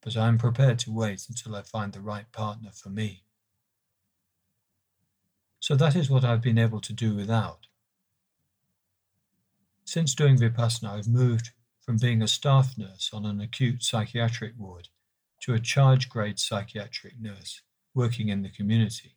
but 0.05 0.15
I 0.15 0.27
am 0.27 0.37
prepared 0.37 0.77
to 0.79 0.91
wait 0.91 1.25
until 1.27 1.55
I 1.55 1.63
find 1.63 1.91
the 1.91 1.99
right 1.99 2.31
partner 2.31 2.69
for 2.71 2.89
me. 2.89 3.23
So 5.59 5.75
that 5.75 5.95
is 5.95 6.11
what 6.11 6.23
I've 6.23 6.43
been 6.43 6.59
able 6.59 6.79
to 6.81 6.93
do 6.93 7.15
without. 7.15 7.65
Since 9.83 10.13
doing 10.13 10.37
Vipassana, 10.37 10.99
I've 10.99 11.07
moved 11.07 11.49
from 11.81 11.97
being 11.97 12.21
a 12.21 12.27
staff 12.27 12.77
nurse 12.77 13.09
on 13.11 13.25
an 13.25 13.41
acute 13.41 13.83
psychiatric 13.83 14.53
ward 14.59 14.89
to 15.41 15.55
a 15.55 15.59
charge 15.59 16.07
grade 16.07 16.39
psychiatric 16.39 17.13
nurse 17.19 17.61
working 17.95 18.29
in 18.29 18.43
the 18.43 18.49
community. 18.49 19.14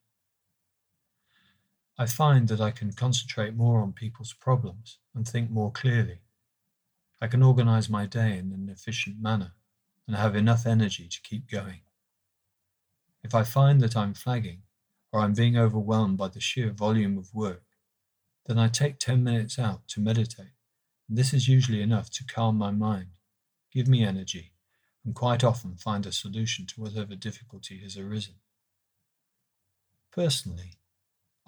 I 2.00 2.06
find 2.06 2.46
that 2.46 2.60
I 2.60 2.70
can 2.70 2.92
concentrate 2.92 3.56
more 3.56 3.80
on 3.80 3.92
people's 3.92 4.32
problems 4.32 4.98
and 5.16 5.26
think 5.26 5.50
more 5.50 5.72
clearly. 5.72 6.20
I 7.20 7.26
can 7.26 7.42
organize 7.42 7.90
my 7.90 8.06
day 8.06 8.38
in 8.38 8.52
an 8.52 8.68
efficient 8.70 9.20
manner 9.20 9.54
and 10.06 10.16
have 10.16 10.36
enough 10.36 10.64
energy 10.64 11.08
to 11.08 11.20
keep 11.22 11.50
going. 11.50 11.80
If 13.24 13.34
I 13.34 13.42
find 13.42 13.80
that 13.80 13.96
I'm 13.96 14.14
flagging 14.14 14.62
or 15.10 15.20
I'm 15.20 15.34
being 15.34 15.56
overwhelmed 15.56 16.16
by 16.18 16.28
the 16.28 16.40
sheer 16.40 16.70
volume 16.70 17.18
of 17.18 17.34
work, 17.34 17.64
then 18.46 18.58
I 18.58 18.68
take 18.68 19.00
10 19.00 19.24
minutes 19.24 19.58
out 19.58 19.88
to 19.88 20.00
meditate. 20.00 20.54
And 21.08 21.18
this 21.18 21.34
is 21.34 21.48
usually 21.48 21.82
enough 21.82 22.10
to 22.10 22.24
calm 22.24 22.56
my 22.56 22.70
mind, 22.70 23.08
give 23.72 23.88
me 23.88 24.04
energy, 24.04 24.52
and 25.04 25.16
quite 25.16 25.42
often 25.42 25.76
find 25.76 26.06
a 26.06 26.12
solution 26.12 26.64
to 26.66 26.80
whatever 26.80 27.16
difficulty 27.16 27.78
has 27.78 27.96
arisen. 27.96 28.36
Personally, 30.12 30.78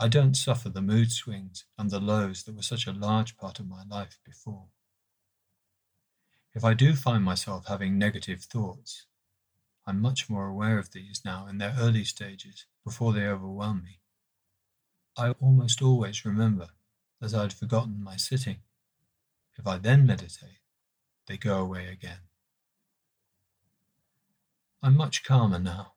I 0.02 0.08
don't 0.08 0.34
suffer 0.34 0.70
the 0.70 0.80
mood 0.80 1.12
swings 1.12 1.66
and 1.76 1.90
the 1.90 2.00
lows 2.00 2.44
that 2.44 2.56
were 2.56 2.62
such 2.62 2.86
a 2.86 2.92
large 2.92 3.36
part 3.36 3.60
of 3.60 3.68
my 3.68 3.82
life 3.84 4.18
before. 4.24 4.68
If 6.54 6.64
I 6.64 6.72
do 6.72 6.96
find 6.96 7.22
myself 7.22 7.66
having 7.66 7.98
negative 7.98 8.42
thoughts, 8.42 9.04
I'm 9.86 10.00
much 10.00 10.30
more 10.30 10.46
aware 10.46 10.78
of 10.78 10.92
these 10.92 11.20
now 11.22 11.46
in 11.46 11.58
their 11.58 11.74
early 11.78 12.04
stages 12.04 12.64
before 12.82 13.12
they 13.12 13.26
overwhelm 13.26 13.84
me. 13.84 14.00
I 15.18 15.32
almost 15.32 15.82
always 15.82 16.24
remember 16.24 16.68
that 17.20 17.34
I'd 17.34 17.52
forgotten 17.52 18.02
my 18.02 18.16
sitting. 18.16 18.60
If 19.58 19.66
I 19.66 19.76
then 19.76 20.06
meditate, 20.06 20.60
they 21.26 21.36
go 21.36 21.60
away 21.60 21.88
again. 21.88 22.20
I'm 24.82 24.96
much 24.96 25.24
calmer 25.24 25.58
now. 25.58 25.92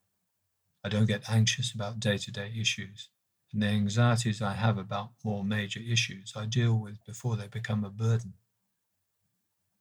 I 0.84 0.90
don't 0.90 1.06
get 1.06 1.30
anxious 1.30 1.72
about 1.72 2.02
day 2.02 2.18
to 2.18 2.32
day 2.32 2.52
issues, 2.60 3.08
and 3.54 3.62
the 3.62 3.68
anxieties 3.68 4.42
I 4.42 4.54
have 4.54 4.80
about 4.80 5.12
more 5.24 5.44
major 5.44 5.80
issues 5.80 6.34
I 6.36 6.48
deal 6.48 6.78
with 6.78 7.06
before 7.06 7.36
they 7.36 7.48
become 7.48 7.84
a 7.84 7.90
burden. 7.92 8.34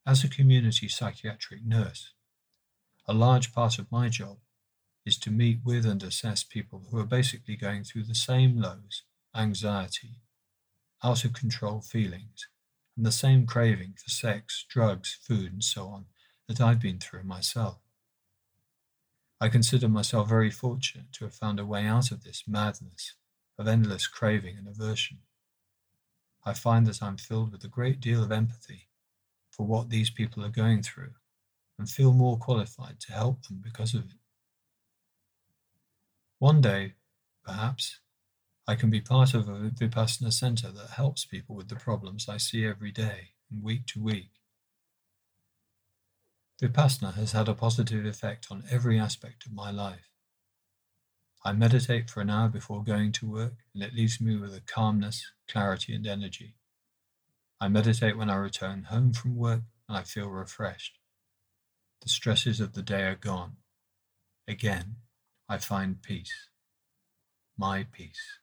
As 0.07 0.23
a 0.23 0.29
community 0.29 0.89
psychiatric 0.89 1.65
nurse, 1.65 2.13
a 3.09 3.15
large 3.15 3.55
part 3.55 3.79
of 3.79 3.91
my 3.91 4.11
job 4.11 4.37
is 5.07 5.17
to 5.19 5.31
meet 5.31 5.61
with 5.65 5.87
and 5.87 6.03
assess 6.03 6.45
people 6.45 6.83
who 6.91 6.99
are 6.99 7.07
basically 7.07 7.57
going 7.57 7.83
through 7.83 8.05
the 8.05 8.15
same 8.15 8.61
lows, 8.61 9.05
anxiety, 9.35 10.21
out 11.03 11.25
of 11.25 11.33
control 11.33 11.81
feelings, 11.81 12.47
and 12.97 13.07
the 13.07 13.11
same 13.13 13.47
craving 13.47 13.95
for 13.97 14.11
sex, 14.11 14.67
drugs, 14.69 15.19
food, 15.23 15.51
and 15.51 15.65
so 15.65 15.87
on 15.87 16.05
that 16.47 16.61
I've 16.61 16.81
been 16.81 16.99
through 16.99 17.25
myself. 17.25 17.79
I 19.41 19.49
consider 19.49 19.89
myself 19.89 20.29
very 20.29 20.51
fortunate 20.51 21.11
to 21.15 21.25
have 21.25 21.35
found 21.35 21.59
a 21.59 21.67
way 21.67 21.87
out 21.87 22.13
of 22.13 22.23
this 22.23 22.45
madness 22.47 23.15
of 23.63 23.69
endless 23.69 24.09
craving 24.09 24.57
and 24.59 24.67
aversion. 24.67 25.19
I 26.45 26.53
find 26.53 26.85
that 26.89 27.01
I'm 27.01 27.17
filled 27.17 27.53
with 27.53 27.63
a 27.63 27.69
great 27.69 28.01
deal 28.01 28.25
of 28.25 28.33
empathy 28.33 28.89
for 29.53 29.65
what 29.65 29.89
these 29.89 30.11
people 30.11 30.45
are 30.45 30.49
going 30.49 30.83
through 30.83 31.13
and 31.79 31.89
feel 31.89 32.13
more 32.13 32.37
qualified 32.37 32.99
to 33.01 33.13
help 33.13 33.47
them 33.47 33.61
because 33.63 33.95
of 33.95 34.03
it. 34.07 34.19
One 36.41 36.61
day, 36.61 36.95
perhaps, 37.45 38.01
I 38.67 38.75
can 38.75 38.91
be 38.91 39.01
part 39.01 39.33
of 39.33 39.49
a 39.49 39.71
Vipassana 39.71 40.33
center 40.33 40.73
that 40.73 40.91
helps 40.91 41.25
people 41.25 41.55
with 41.55 41.69
the 41.69 41.77
problems 41.77 42.29
I 42.29 42.39
see 42.39 42.67
every 42.67 42.91
day 42.91 43.29
and 43.49 43.63
week 43.63 43.87
to 43.89 44.03
week. 44.03 44.31
Vipassana 46.61 47.15
has 47.15 47.31
had 47.31 47.49
a 47.49 47.55
positive 47.55 48.05
effect 48.07 48.49
on 48.51 48.65
every 48.69 48.99
aspect 48.99 49.47
of 49.47 49.53
my 49.53 49.71
life. 49.71 50.12
I 51.45 51.53
meditate 51.53 52.09
for 52.09 52.21
an 52.21 52.31
hour 52.31 52.49
before 52.49 52.85
going 52.85 53.11
to 53.13 53.27
work, 53.27 53.55
and 53.75 53.83
it 53.83 53.95
leaves 53.95 54.21
me 54.21 54.37
with 54.37 54.55
a 54.55 54.61
calmness, 54.61 55.33
clarity, 55.49 55.93
and 55.93 56.07
energy. 56.07 56.55
I 57.61 57.67
meditate 57.67 58.17
when 58.17 58.31
I 58.31 58.37
return 58.37 58.85
home 58.85 59.13
from 59.13 59.37
work, 59.37 59.63
and 59.89 59.99
I 59.99 60.03
feel 60.03 60.29
refreshed. 60.29 60.99
The 62.01 62.09
stresses 62.09 62.61
of 62.61 62.75
the 62.75 62.83
day 62.83 63.03
are 63.05 63.17
gone. 63.17 63.57
Again, 64.47 64.97
I 65.49 65.59
find 65.59 66.01
peace. 66.01 66.49
My 67.59 67.87
peace. 67.91 68.39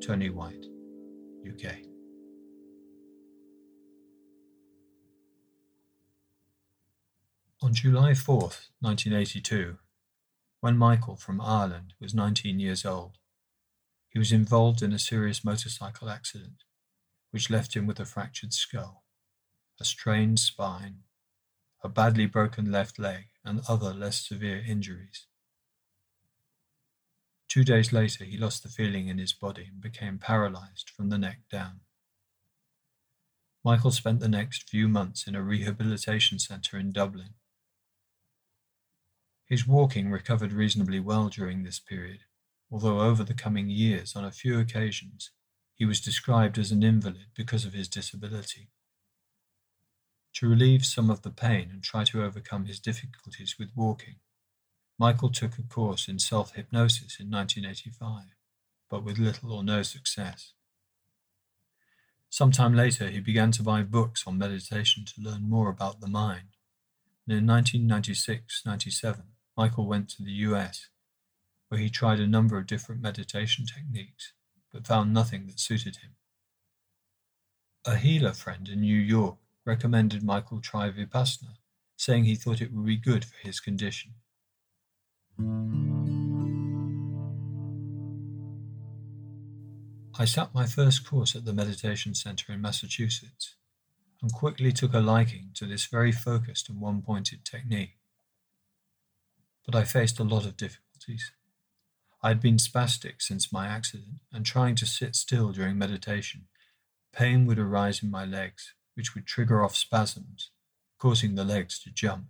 Tony 0.00 0.30
White, 0.30 0.66
UK. 1.46 1.74
On 7.60 7.74
July 7.74 8.12
4th, 8.12 8.68
1982, 8.80 9.78
when 10.60 10.76
Michael 10.76 11.16
from 11.16 11.40
Ireland 11.40 11.94
was 12.00 12.14
19 12.14 12.58
years 12.58 12.84
old, 12.84 13.18
he 14.08 14.18
was 14.18 14.32
involved 14.32 14.82
in 14.82 14.92
a 14.92 14.98
serious 14.98 15.44
motorcycle 15.44 16.08
accident 16.08 16.64
which 17.30 17.50
left 17.50 17.76
him 17.76 17.86
with 17.86 18.00
a 18.00 18.06
fractured 18.06 18.52
skull, 18.52 19.04
a 19.80 19.84
strained 19.84 20.40
spine, 20.40 21.00
a 21.84 21.88
badly 21.88 22.26
broken 22.26 22.72
left 22.72 22.98
leg, 22.98 23.26
and 23.44 23.60
other 23.68 23.92
less 23.92 24.26
severe 24.26 24.62
injuries. 24.66 25.26
Two 27.48 27.64
days 27.64 27.92
later, 27.92 28.24
he 28.24 28.36
lost 28.36 28.62
the 28.62 28.68
feeling 28.68 29.08
in 29.08 29.18
his 29.18 29.32
body 29.32 29.66
and 29.70 29.80
became 29.80 30.18
paralyzed 30.18 30.90
from 30.90 31.08
the 31.08 31.18
neck 31.18 31.40
down. 31.50 31.80
Michael 33.64 33.90
spent 33.90 34.20
the 34.20 34.28
next 34.28 34.68
few 34.68 34.88
months 34.88 35.26
in 35.26 35.34
a 35.34 35.42
rehabilitation 35.42 36.38
centre 36.38 36.78
in 36.78 36.92
Dublin. 36.92 37.34
His 39.48 39.66
walking 39.66 40.10
recovered 40.10 40.52
reasonably 40.52 41.00
well 41.00 41.28
during 41.28 41.62
this 41.62 41.78
period, 41.78 42.20
although 42.70 43.00
over 43.00 43.24
the 43.24 43.32
coming 43.32 43.70
years, 43.70 44.14
on 44.14 44.24
a 44.24 44.30
few 44.30 44.58
occasions, 44.58 45.30
he 45.74 45.86
was 45.86 46.00
described 46.00 46.58
as 46.58 46.70
an 46.70 46.82
invalid 46.82 47.28
because 47.34 47.64
of 47.64 47.72
his 47.72 47.88
disability. 47.88 48.68
To 50.34 50.48
relieve 50.48 50.84
some 50.84 51.08
of 51.08 51.22
the 51.22 51.30
pain 51.30 51.70
and 51.72 51.82
try 51.82 52.04
to 52.04 52.22
overcome 52.22 52.66
his 52.66 52.78
difficulties 52.78 53.56
with 53.58 53.70
walking, 53.74 54.16
Michael 54.98 55.30
took 55.30 55.56
a 55.58 55.62
course 55.62 56.08
in 56.08 56.18
self 56.18 56.54
hypnosis 56.54 57.18
in 57.18 57.30
1985, 57.30 58.34
but 58.90 59.02
with 59.02 59.18
little 59.18 59.52
or 59.52 59.64
no 59.64 59.82
success. 59.82 60.52
Sometime 62.28 62.74
later, 62.74 63.08
he 63.08 63.20
began 63.20 63.52
to 63.52 63.62
buy 63.62 63.82
books 63.82 64.24
on 64.26 64.36
meditation 64.36 65.04
to 65.06 65.22
learn 65.22 65.48
more 65.48 65.70
about 65.70 66.00
the 66.00 66.06
mind. 66.06 66.56
And 67.26 67.38
in 67.38 67.46
1996 67.46 68.62
97, 68.66 69.22
Michael 69.58 69.86
went 69.86 70.08
to 70.10 70.22
the 70.22 70.30
US, 70.46 70.86
where 71.66 71.80
he 71.80 71.90
tried 71.90 72.20
a 72.20 72.28
number 72.28 72.56
of 72.56 72.68
different 72.68 73.02
meditation 73.02 73.66
techniques, 73.66 74.32
but 74.72 74.86
found 74.86 75.12
nothing 75.12 75.48
that 75.48 75.58
suited 75.58 75.96
him. 75.96 76.12
A 77.84 77.96
healer 77.96 78.32
friend 78.32 78.68
in 78.68 78.82
New 78.82 78.96
York 78.96 79.36
recommended 79.64 80.22
Michael 80.22 80.60
try 80.60 80.88
Vipassana, 80.90 81.56
saying 81.96 82.22
he 82.22 82.36
thought 82.36 82.60
it 82.60 82.72
would 82.72 82.86
be 82.86 82.96
good 82.96 83.24
for 83.24 83.36
his 83.38 83.58
condition. 83.58 84.14
I 90.20 90.24
sat 90.24 90.54
my 90.54 90.66
first 90.66 91.04
course 91.04 91.34
at 91.34 91.44
the 91.44 91.52
Meditation 91.52 92.14
Center 92.14 92.52
in 92.52 92.60
Massachusetts 92.60 93.56
and 94.22 94.32
quickly 94.32 94.70
took 94.70 94.94
a 94.94 95.00
liking 95.00 95.50
to 95.54 95.66
this 95.66 95.86
very 95.86 96.12
focused 96.12 96.68
and 96.68 96.80
one 96.80 97.02
pointed 97.02 97.44
technique. 97.44 97.96
But 99.68 99.76
I 99.76 99.84
faced 99.84 100.18
a 100.18 100.24
lot 100.24 100.46
of 100.46 100.56
difficulties. 100.56 101.30
I 102.22 102.28
had 102.28 102.40
been 102.40 102.56
spastic 102.56 103.20
since 103.20 103.52
my 103.52 103.66
accident, 103.66 104.20
and 104.32 104.46
trying 104.46 104.76
to 104.76 104.86
sit 104.86 105.14
still 105.14 105.52
during 105.52 105.76
meditation, 105.76 106.48
pain 107.12 107.44
would 107.44 107.58
arise 107.58 108.02
in 108.02 108.10
my 108.10 108.24
legs, 108.24 108.72
which 108.94 109.14
would 109.14 109.26
trigger 109.26 109.62
off 109.62 109.76
spasms, 109.76 110.52
causing 110.98 111.34
the 111.34 111.44
legs 111.44 111.78
to 111.80 111.90
jump. 111.90 112.28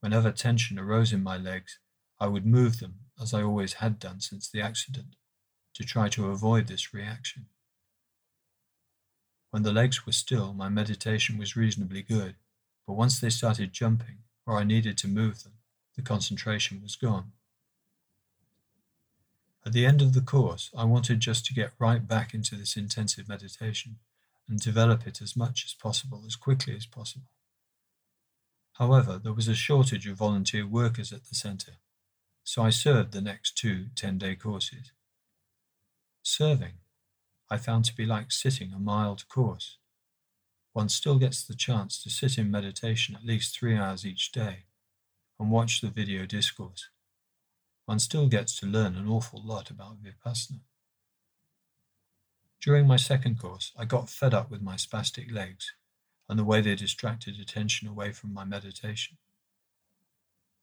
Whenever 0.00 0.32
tension 0.32 0.78
arose 0.78 1.12
in 1.12 1.22
my 1.22 1.36
legs, 1.36 1.78
I 2.18 2.28
would 2.28 2.46
move 2.46 2.80
them, 2.80 3.00
as 3.20 3.34
I 3.34 3.42
always 3.42 3.74
had 3.74 3.98
done 3.98 4.22
since 4.22 4.48
the 4.48 4.62
accident, 4.62 5.14
to 5.74 5.84
try 5.84 6.08
to 6.08 6.30
avoid 6.30 6.68
this 6.68 6.94
reaction. 6.94 7.48
When 9.50 9.62
the 9.62 9.74
legs 9.74 10.06
were 10.06 10.12
still, 10.12 10.54
my 10.54 10.70
meditation 10.70 11.36
was 11.36 11.54
reasonably 11.54 12.00
good, 12.00 12.36
but 12.86 12.94
once 12.94 13.20
they 13.20 13.28
started 13.28 13.74
jumping, 13.74 14.20
or 14.46 14.58
I 14.58 14.64
needed 14.64 14.96
to 14.98 15.06
move 15.06 15.42
them, 15.42 15.57
the 15.98 16.02
concentration 16.02 16.80
was 16.80 16.94
gone. 16.94 17.32
At 19.66 19.72
the 19.72 19.84
end 19.84 20.00
of 20.00 20.14
the 20.14 20.20
course, 20.20 20.70
I 20.76 20.84
wanted 20.84 21.18
just 21.18 21.44
to 21.46 21.54
get 21.54 21.72
right 21.76 22.06
back 22.06 22.32
into 22.32 22.54
this 22.54 22.76
intensive 22.76 23.28
meditation 23.28 23.96
and 24.48 24.60
develop 24.60 25.08
it 25.08 25.20
as 25.20 25.36
much 25.36 25.64
as 25.66 25.74
possible, 25.74 26.22
as 26.24 26.36
quickly 26.36 26.76
as 26.76 26.86
possible. 26.86 27.26
However, 28.74 29.18
there 29.18 29.32
was 29.32 29.48
a 29.48 29.56
shortage 29.56 30.06
of 30.06 30.16
volunteer 30.16 30.64
workers 30.64 31.12
at 31.12 31.24
the 31.24 31.34
centre, 31.34 31.78
so 32.44 32.62
I 32.62 32.70
served 32.70 33.10
the 33.10 33.20
next 33.20 33.58
two 33.58 33.86
10 33.96 34.18
day 34.18 34.36
courses. 34.36 34.92
Serving, 36.22 36.74
I 37.50 37.56
found 37.56 37.86
to 37.86 37.96
be 37.96 38.06
like 38.06 38.30
sitting 38.30 38.72
a 38.72 38.78
mild 38.78 39.28
course. 39.28 39.78
One 40.72 40.88
still 40.88 41.18
gets 41.18 41.42
the 41.42 41.56
chance 41.56 42.00
to 42.04 42.08
sit 42.08 42.38
in 42.38 42.52
meditation 42.52 43.16
at 43.16 43.26
least 43.26 43.58
three 43.58 43.76
hours 43.76 44.06
each 44.06 44.30
day 44.30 44.67
and 45.38 45.50
watch 45.50 45.80
the 45.80 45.88
video 45.88 46.26
discourse. 46.26 46.88
One 47.86 47.98
still 47.98 48.28
gets 48.28 48.58
to 48.60 48.66
learn 48.66 48.96
an 48.96 49.08
awful 49.08 49.42
lot 49.44 49.70
about 49.70 50.02
Vipassana. 50.02 50.60
During 52.60 52.86
my 52.86 52.96
second 52.96 53.38
course, 53.38 53.72
I 53.78 53.84
got 53.84 54.10
fed 54.10 54.34
up 54.34 54.50
with 54.50 54.60
my 54.60 54.74
spastic 54.74 55.32
legs 55.32 55.72
and 56.28 56.38
the 56.38 56.44
way 56.44 56.60
they 56.60 56.74
distracted 56.74 57.38
attention 57.40 57.88
away 57.88 58.12
from 58.12 58.34
my 58.34 58.44
meditation. 58.44 59.16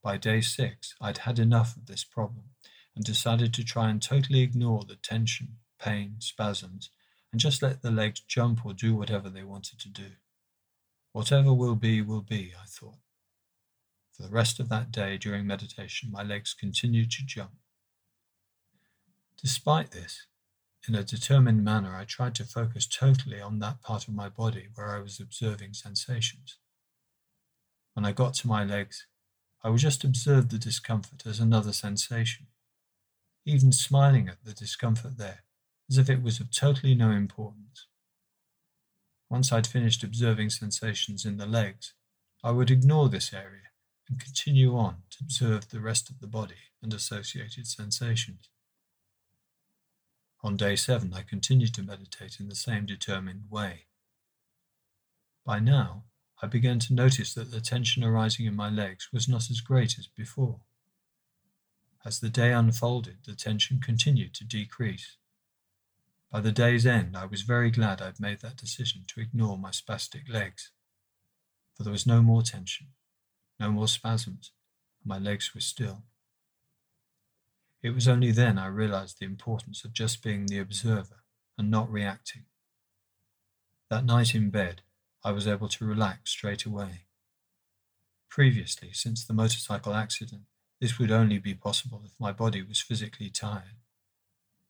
By 0.04 0.18
day 0.18 0.42
six, 0.42 0.94
I'd 1.02 1.20
had 1.20 1.40
enough 1.40 1.76
of 1.76 1.88
this 1.88 2.04
problem 2.04 2.52
and 2.96 3.04
decided 3.04 3.54
to 3.56 3.64
try 3.64 3.90
and 3.90 4.02
totally 4.02 4.42
ignore 4.42 4.84
the 4.84 4.98
tension, 4.98 5.58
pain, 5.80 6.18
spasms, 6.20 6.92
and 7.32 7.42
just 7.42 7.62
let 7.62 7.82
the 7.82 7.92
legs 7.92 8.22
jump 8.22 8.66
or 8.66 8.74
do 8.74 8.96
whatever 8.96 9.30
they 9.30 9.44
wanted 9.44 9.80
to 9.80 9.90
do. 9.90 10.12
Whatever 11.12 11.54
will 11.54 11.76
be, 11.76 12.02
will 12.02 12.22
be, 12.22 12.54
I 12.62 12.66
thought. 12.68 13.00
For 14.16 14.24
the 14.24 14.30
rest 14.30 14.62
of 14.62 14.70
that 14.70 14.92
day 14.92 15.18
during 15.18 15.46
meditation, 15.46 16.10
my 16.10 16.24
legs 16.24 16.54
continued 16.54 17.12
to 17.12 17.26
jump. 17.26 17.52
Despite 19.42 19.92
this, 19.92 20.28
in 20.88 20.96
a 20.96 21.04
determined 21.04 21.66
manner, 21.66 21.96
I 21.96 22.06
tried 22.06 22.36
to 22.36 22.46
focus 22.46 22.88
totally 22.88 23.42
on 23.42 23.60
that 23.60 23.82
part 23.82 24.08
of 24.08 24.14
my 24.14 24.30
body 24.30 24.70
where 24.74 24.96
I 24.96 25.00
was 25.00 25.20
observing 25.20 25.74
sensations. 25.74 26.60
When 27.94 28.06
I 28.06 28.14
got 28.14 28.36
to 28.36 28.48
my 28.48 28.64
legs, 28.64 29.06
I 29.64 29.70
would 29.70 29.80
just 29.80 30.06
observe 30.06 30.48
the 30.50 30.60
discomfort 30.60 31.26
as 31.26 31.40
another 31.42 31.74
sensation, 31.74 32.48
even 33.46 33.74
smiling 33.74 34.30
at 34.30 34.46
the 34.46 34.54
discomfort 34.54 35.18
there, 35.18 35.44
as 35.90 35.98
if 35.98 36.10
it 36.10 36.22
was 36.22 36.40
of 36.40 36.52
totally 36.52 36.96
no 36.96 37.12
importance. 37.12 37.88
Once 39.30 39.52
I'd 39.52 39.68
finished 39.68 40.04
observing 40.04 40.52
sensations 40.52 41.26
in 41.26 41.38
the 41.38 41.48
legs, 41.48 41.94
I 42.44 42.52
would 42.52 42.72
ignore 42.72 43.10
this 43.10 43.34
area 43.34 43.72
and 44.08 44.20
continue 44.20 44.78
on 44.78 45.04
to 45.12 45.18
observe 45.22 45.70
the 45.70 45.80
rest 45.80 46.10
of 46.10 46.20
the 46.20 46.28
body 46.28 46.72
and 46.82 46.94
associated 46.94 47.68
sensations. 47.68 48.50
On 50.44 50.56
day 50.56 50.76
seven, 50.76 51.14
I 51.14 51.24
continued 51.24 51.74
to 51.74 51.84
meditate 51.84 52.40
in 52.40 52.50
the 52.50 52.56
same 52.56 52.86
determined 52.86 53.46
way. 53.50 53.86
By 55.44 55.60
now, 55.60 56.04
I 56.42 56.48
began 56.48 56.80
to 56.80 56.94
notice 56.94 57.34
that 57.34 57.50
the 57.52 57.62
tension 57.62 58.04
arising 58.04 58.46
in 58.46 58.56
my 58.56 58.70
legs 58.70 59.10
was 59.12 59.28
not 59.28 59.50
as 59.50 59.62
great 59.62 59.98
as 59.98 60.08
before. 60.08 60.60
As 62.06 62.20
the 62.20 62.30
day 62.30 62.52
unfolded, 62.52 63.20
the 63.26 63.34
tension 63.34 63.80
continued 63.80 64.36
to 64.36 64.44
decrease. 64.44 65.18
By 66.32 66.42
the 66.42 66.52
day's 66.52 66.86
end, 66.86 67.18
I 67.18 67.26
was 67.26 67.42
very 67.42 67.72
glad 67.72 68.02
I'd 68.02 68.20
made 68.20 68.42
that 68.42 68.58
decision 68.58 69.06
to 69.08 69.22
ignore 69.22 69.58
my 69.58 69.72
spastic 69.72 70.30
legs, 70.32 70.72
for 71.74 71.84
there 71.84 71.92
was 71.92 72.06
no 72.06 72.22
more 72.22 72.44
tension, 72.44 72.88
no 73.60 73.72
more 73.72 73.88
spasms, 73.88 74.52
my 75.04 75.18
legs 75.18 75.54
were 75.54 75.62
still. 75.62 76.04
It 77.82 77.92
was 77.92 78.08
only 78.08 78.32
then 78.32 78.58
I 78.58 78.68
realized 78.68 79.20
the 79.20 79.26
importance 79.26 79.86
of 79.86 79.94
just 79.94 80.24
being 80.24 80.48
the 80.48 80.60
observer 80.60 81.24
and 81.58 81.70
not 81.70 81.92
reacting. 81.92 82.46
That 83.90 84.06
night 84.06 84.34
in 84.34 84.50
bed, 84.50 84.82
I 85.24 85.32
was 85.32 85.48
able 85.48 85.70
to 85.70 85.86
relax 85.86 86.32
straight 86.32 86.66
away. 86.66 87.06
Previously, 88.30 88.90
since 88.92 89.24
the 89.24 89.34
motorcycle 89.34 89.94
accident, 89.94 90.42
this 90.82 91.00
would 91.00 91.12
only 91.12 91.38
be 91.38 91.54
possible 91.54 92.02
if 92.04 92.12
my 92.20 92.32
body 92.32 92.62
was 92.62 92.82
physically 92.82 93.30
tired. 93.30 93.80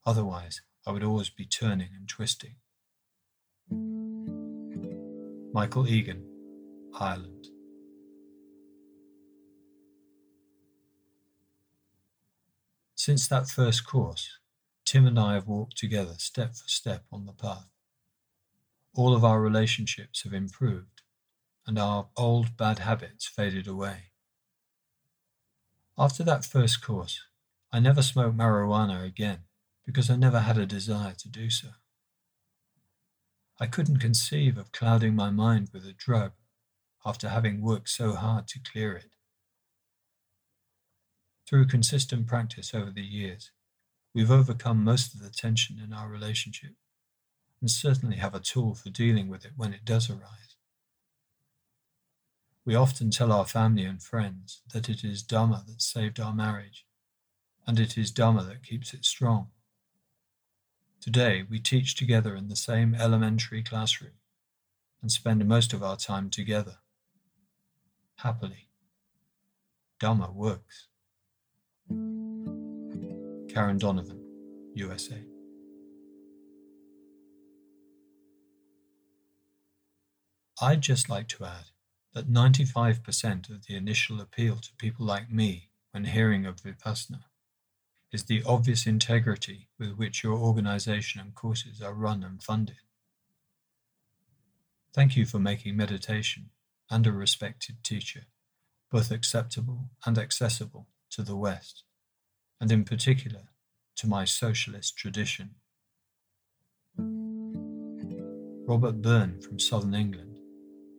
Otherwise, 0.05 0.61
I 0.85 0.91
would 0.91 1.03
always 1.03 1.29
be 1.29 1.45
turning 1.45 1.89
and 1.95 2.07
twisting. 2.07 2.55
Michael 5.51 5.87
Egan, 5.87 6.29
Ireland. 6.99 7.47
Since 13.05 13.27
that 13.27 13.47
first 13.47 13.85
course, 13.85 14.39
Tim 14.83 15.05
and 15.05 15.19
I 15.19 15.35
have 15.35 15.47
walked 15.47 15.77
together 15.77 16.15
step 16.17 16.55
for 16.55 16.67
step 16.67 17.03
on 17.11 17.27
the 17.27 17.33
path. 17.33 17.69
All 18.95 19.13
of 19.13 19.23
our 19.23 19.39
relationships 19.39 20.23
have 20.23 20.33
improved, 20.33 21.03
and 21.67 21.77
our 21.77 22.07
old 22.17 22.57
bad 22.57 22.79
habits 22.79 23.27
faded 23.27 23.67
away. 23.67 24.05
After 25.95 26.23
that 26.23 26.45
first 26.45 26.81
course, 26.81 27.21
I 27.71 27.79
never 27.79 28.01
smoked 28.01 28.35
marijuana 28.35 29.05
again 29.05 29.41
because 29.85 30.09
I 30.09 30.15
never 30.15 30.39
had 30.39 30.57
a 30.57 30.65
desire 30.65 31.13
to 31.13 31.29
do 31.29 31.51
so. 31.51 31.73
I 33.59 33.67
couldn't 33.67 33.99
conceive 33.99 34.57
of 34.57 34.71
clouding 34.71 35.15
my 35.15 35.29
mind 35.29 35.69
with 35.71 35.85
a 35.85 35.93
drug 35.93 36.31
after 37.05 37.29
having 37.29 37.61
worked 37.61 37.89
so 37.89 38.15
hard 38.15 38.47
to 38.47 38.59
clear 38.59 38.95
it. 38.95 39.14
Through 41.47 41.67
consistent 41.67 42.25
practice 42.25 42.73
over 42.73 42.89
the 42.89 43.03
years, 43.03 43.51
we've 44.13 44.31
overcome 44.31 44.83
most 44.83 45.13
of 45.13 45.21
the 45.21 45.29
tension 45.29 45.79
in 45.79 45.93
our 45.93 46.09
relationship 46.09 46.71
and 47.61 47.69
certainly 47.69 48.17
have 48.17 48.33
a 48.33 48.39
tool 48.39 48.73
for 48.73 48.89
dealing 48.89 49.27
with 49.27 49.45
it 49.45 49.51
when 49.55 49.73
it 49.73 49.85
does 49.85 50.09
arise. 50.09 50.55
We 52.65 52.73
often 52.73 53.11
tell 53.11 53.31
our 53.31 53.45
family 53.45 53.83
and 53.85 54.01
friends 54.01 54.61
that 54.73 54.89
it 54.89 55.03
is 55.03 55.23
Dhamma 55.23 55.67
that 55.67 55.83
saved 55.83 56.19
our 56.19 56.33
marriage, 56.33 56.85
and 57.67 57.79
it 57.79 57.95
is 57.95 58.11
Dhamma 58.11 58.47
that 58.47 58.63
keeps 58.63 58.93
it 58.95 59.05
strong. 59.05 59.49
Today, 60.99 61.43
we 61.47 61.59
teach 61.59 61.95
together 61.95 62.35
in 62.35 62.47
the 62.47 62.55
same 62.55 62.95
elementary 62.95 63.61
classroom 63.61 64.13
and 65.03 65.11
spend 65.11 65.47
most 65.47 65.73
of 65.73 65.83
our 65.83 65.95
time 65.95 66.31
together. 66.31 66.77
Happily, 68.15 68.69
Dhamma 70.01 70.33
works. 70.33 70.87
Karen 71.89 73.77
Donovan, 73.77 74.21
USA. 74.73 75.23
I'd 80.61 80.81
just 80.81 81.09
like 81.09 81.27
to 81.29 81.45
add 81.45 81.65
that 82.13 82.31
95% 82.31 83.49
of 83.49 83.65
the 83.65 83.75
initial 83.75 84.21
appeal 84.21 84.55
to 84.57 84.69
people 84.77 85.05
like 85.05 85.29
me 85.29 85.69
when 85.91 86.05
hearing 86.05 86.45
of 86.45 86.57
Vipassana 86.57 87.25
is 88.11 88.23
the 88.23 88.41
obvious 88.45 88.85
integrity 88.87 89.67
with 89.77 89.97
which 89.97 90.23
your 90.23 90.37
organization 90.37 91.19
and 91.19 91.35
courses 91.35 91.81
are 91.81 91.93
run 91.93 92.23
and 92.23 92.41
funded. 92.41 92.77
Thank 94.93 95.17
you 95.17 95.25
for 95.25 95.39
making 95.39 95.75
meditation 95.75 96.51
and 96.89 97.05
a 97.05 97.11
respected 97.11 97.83
teacher 97.83 98.27
both 98.91 99.11
acceptable 99.11 99.89
and 100.05 100.17
accessible 100.17 100.87
to 101.15 101.23
the 101.23 101.35
West 101.35 101.83
and 102.59 102.71
in 102.71 102.83
particular 102.83 103.49
to 103.95 104.07
my 104.07 104.25
socialist 104.25 104.97
tradition. 104.97 105.55
Robert 108.67 109.01
Byrne 109.01 109.39
from 109.39 109.57
southern 109.57 109.93
England 109.93 110.37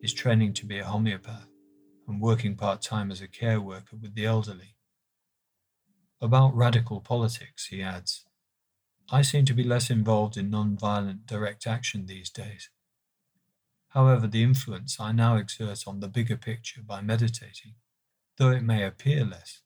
is 0.03 0.15
training 0.15 0.55
to 0.55 0.65
be 0.65 0.79
a 0.79 0.85
homeopath 0.85 1.49
and 2.09 2.21
working 2.21 2.57
part 2.57 2.81
time 2.81 3.11
as 3.11 3.21
a 3.21 3.29
care 3.29 3.61
worker 3.61 3.97
with 4.01 4.15
the 4.15 4.25
elderly. 4.25 4.77
About 6.23 6.57
radical 6.57 7.01
politics, 7.01 7.67
he 7.67 7.83
adds, 7.83 8.25
I 9.11 9.21
seem 9.21 9.45
to 9.45 9.55
be 9.55 9.65
less 9.65 9.91
involved 9.91 10.39
in 10.39 10.49
non-violent 10.49 11.27
direct 11.27 11.67
action 11.67 12.07
these 12.07 12.31
days. 12.31 12.71
However, 13.89 14.27
the 14.27 14.43
influence 14.43 14.99
I 14.99 15.13
now 15.13 15.37
exert 15.37 15.87
on 15.87 16.01
the 16.01 16.09
bigger 16.09 16.37
picture 16.37 16.81
by 16.83 17.03
meditating, 17.03 17.75
though 18.39 18.51
it 18.51 18.63
may 18.63 18.83
appear 18.83 19.25
less, 19.25 19.61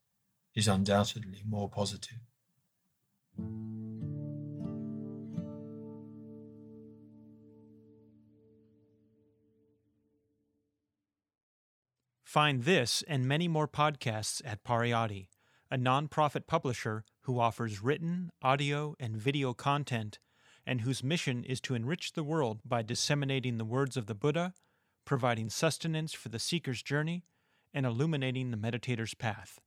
is 0.55 0.69
undoubtedly 0.69 1.43
more 1.49 1.69
positive. 1.69 2.19
Find 12.25 12.63
this 12.63 13.03
and 13.09 13.27
many 13.27 13.49
more 13.49 13.67
podcasts 13.67 14.41
at 14.45 14.63
Pariyatti, 14.63 15.27
a 15.69 15.77
nonprofit 15.77 16.47
publisher 16.47 17.05
who 17.23 17.41
offers 17.41 17.83
written, 17.83 18.31
audio, 18.41 18.95
and 19.01 19.17
video 19.17 19.53
content 19.53 20.21
and 20.67 20.83
whose 20.83 21.03
mission 21.03 21.43
is 21.43 21.61
to 21.63 21.75
enrich 21.75 22.13
the 22.13 22.23
world 22.23 22.61
by 22.65 22.83
disseminating 22.83 23.59
the 23.59 23.65
words 23.65 23.97
of 23.97 24.07
the 24.07 24.15
Buddha, 24.15 24.55
providing 25.05 25.51
sustenance 25.51 26.13
for 26.13 26.29
the 26.29 26.39
seeker's 26.39 26.83
journey, 26.83 27.25
and 27.75 27.85
illuminating 27.85 28.51
the 28.51 28.57
meditator's 28.57 29.15
path. 29.15 29.59